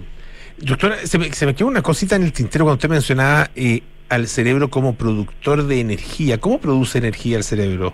[0.59, 3.81] Doctora, se me, se me quedó una cosita en el tintero cuando usted mencionaba eh,
[4.09, 6.39] al cerebro como productor de energía.
[6.39, 7.93] ¿Cómo produce energía el cerebro?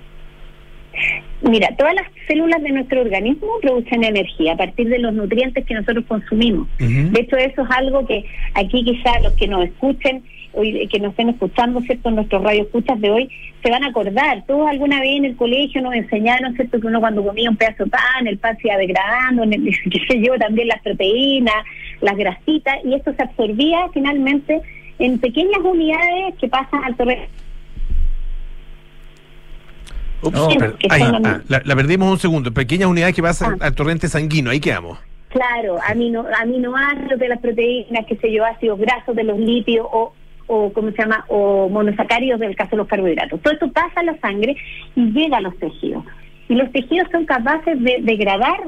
[1.42, 5.74] Mira, todas las células de nuestro organismo producen energía a partir de los nutrientes que
[5.74, 6.68] nosotros consumimos.
[7.12, 8.24] De hecho, eso es algo que
[8.54, 10.22] aquí quizás los que nos escuchen,
[10.52, 12.08] hoy, que nos estén escuchando, ¿cierto?
[12.10, 13.30] En nuestros radioescuchas de hoy,
[13.62, 14.44] se van a acordar.
[14.46, 16.78] Todos alguna vez en el colegio nos enseñaron, ¿cierto?
[16.80, 19.64] Que uno cuando comía un pedazo de pan, el pan se iba degradando, en el-
[19.90, 21.54] qué sé yo, también las proteínas,
[22.02, 24.60] las grasitas, y esto se absorbía finalmente
[24.98, 27.28] en pequeñas unidades que pasan al torrente.
[30.22, 32.52] Ups, per- Que ahí, son- ah, la, la perdimos un segundo.
[32.52, 34.52] Pequeñas unidades que pasan al torrente sanguíneo.
[34.52, 34.98] Ahí quedamos.
[35.28, 40.12] Claro, amino, aminoácidos de las proteínas, qué sé yo, ácidos grasos de los lípidos o,
[40.48, 41.24] o ¿cómo se llama?
[41.28, 43.40] O monosacáridos del caso de los carbohidratos.
[43.40, 44.56] Todo esto pasa a la sangre
[44.96, 46.04] y llega a los tejidos.
[46.48, 48.58] Y los tejidos son capaces de degradar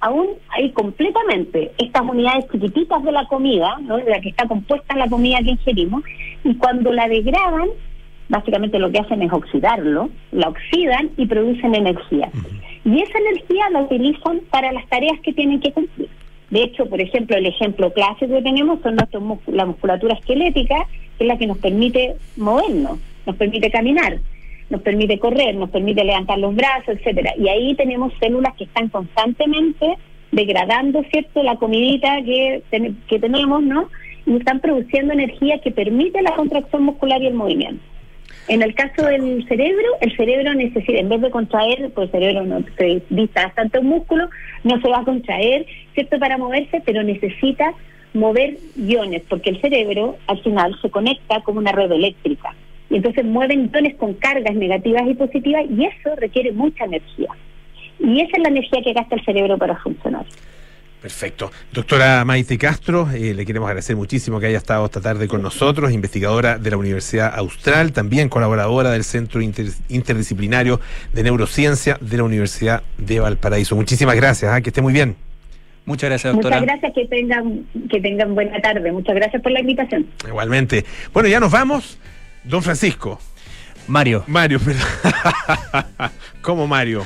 [0.00, 3.98] aún ahí completamente estas unidades chiquititas de la comida, ¿no?
[3.98, 6.02] de la que está compuesta la comida que ingerimos,
[6.42, 7.68] y cuando la degradan,
[8.30, 12.30] básicamente lo que hacen es oxidarlo, la oxidan y producen energía.
[12.84, 16.08] Y esa energía la utilizan para las tareas que tienen que cumplir.
[16.48, 20.86] De hecho, por ejemplo, el ejemplo clásico que tenemos son nuestros la musculatura esquelética,
[21.18, 24.18] que es la que nos permite movernos, nos permite caminar,
[24.70, 27.34] nos permite correr, nos permite levantar los brazos, etcétera.
[27.38, 29.94] Y ahí tenemos células que están constantemente
[30.32, 33.88] degradando, ¿cierto?, la comidita que, ten- que tenemos, ¿no?
[34.26, 37.82] Y están produciendo energía que permite la contracción muscular y el movimiento.
[38.48, 42.46] En el caso del cerebro, el cerebro necesita, en vez de contraer, pues el cerebro
[42.46, 44.28] no se dista bastante un músculo,
[44.64, 47.72] no se va a contraer, ¿cierto?, para moverse, pero necesita
[48.12, 52.54] mover iones, porque el cerebro al final se conecta como una red eléctrica.
[52.88, 57.28] Y entonces mueven iones con cargas negativas y positivas, y eso requiere mucha energía.
[58.00, 60.24] Y esa es la energía que gasta el cerebro para funcionar.
[61.00, 61.50] Perfecto.
[61.72, 65.92] Doctora Maite Castro, eh, le queremos agradecer muchísimo que haya estado esta tarde con nosotros,
[65.92, 70.78] investigadora de la Universidad Austral, también colaboradora del Centro Inter- Interdisciplinario
[71.14, 73.76] de Neurociencia de la Universidad de Valparaíso.
[73.76, 74.60] Muchísimas gracias, ¿ah?
[74.60, 75.16] que esté muy bien.
[75.86, 78.92] Muchas gracias, Muchas gracias, que tengan, que tengan buena tarde.
[78.92, 80.06] Muchas gracias por la invitación.
[80.28, 80.84] Igualmente.
[81.14, 81.98] Bueno, ya nos vamos.
[82.44, 83.18] Don Francisco.
[83.88, 84.22] Mario.
[84.26, 84.84] Mario, perdón.
[86.42, 87.04] ¿Cómo Mario?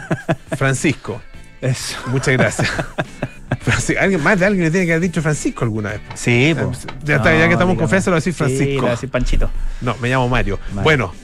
[0.56, 1.20] Francisco.
[1.64, 1.96] Eso.
[2.06, 2.70] Muchas gracias.
[3.60, 6.00] Francisco, alguien más de alguien le tiene que haber dicho Francisco alguna vez.
[6.14, 6.86] Sí, pues.
[7.04, 8.74] Ya, está, ya que estamos en confianza, lo voy a decir Sí, Francisco.
[8.74, 9.50] lo voy a decir Panchito.
[9.80, 10.58] No, me llamo Mario.
[10.68, 10.82] Mario.
[10.82, 11.14] Bueno,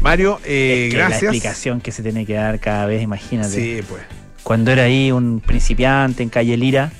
[0.00, 1.22] Mario, eh, Es que La gracias.
[1.34, 3.50] explicación que se tiene que dar cada vez, imagínate.
[3.50, 4.02] Sí, pues.
[4.42, 6.90] Cuando era ahí un principiante en Calle Lira.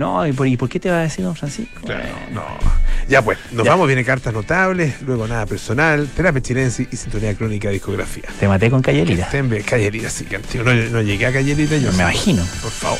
[0.00, 1.82] No, ¿y por, y por qué te va a decir don Francisco?
[1.84, 2.42] Claro, no.
[3.06, 3.72] Ya pues, nos Ya.
[3.72, 8.24] vamos, viene cartas notables, luego nada personal, terapia chilense y sintonía crónica de discografía.
[8.40, 9.28] Te maté con Calle Lira,
[10.08, 10.64] sí, que antiguo.
[10.64, 11.92] No, no llegué a Calle Lira yo.
[11.92, 12.42] Me imagino.
[12.62, 12.98] Por favor.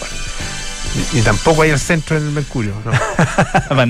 [1.14, 2.90] Ni tampoco hay al centro en el Mercurio, ¿no?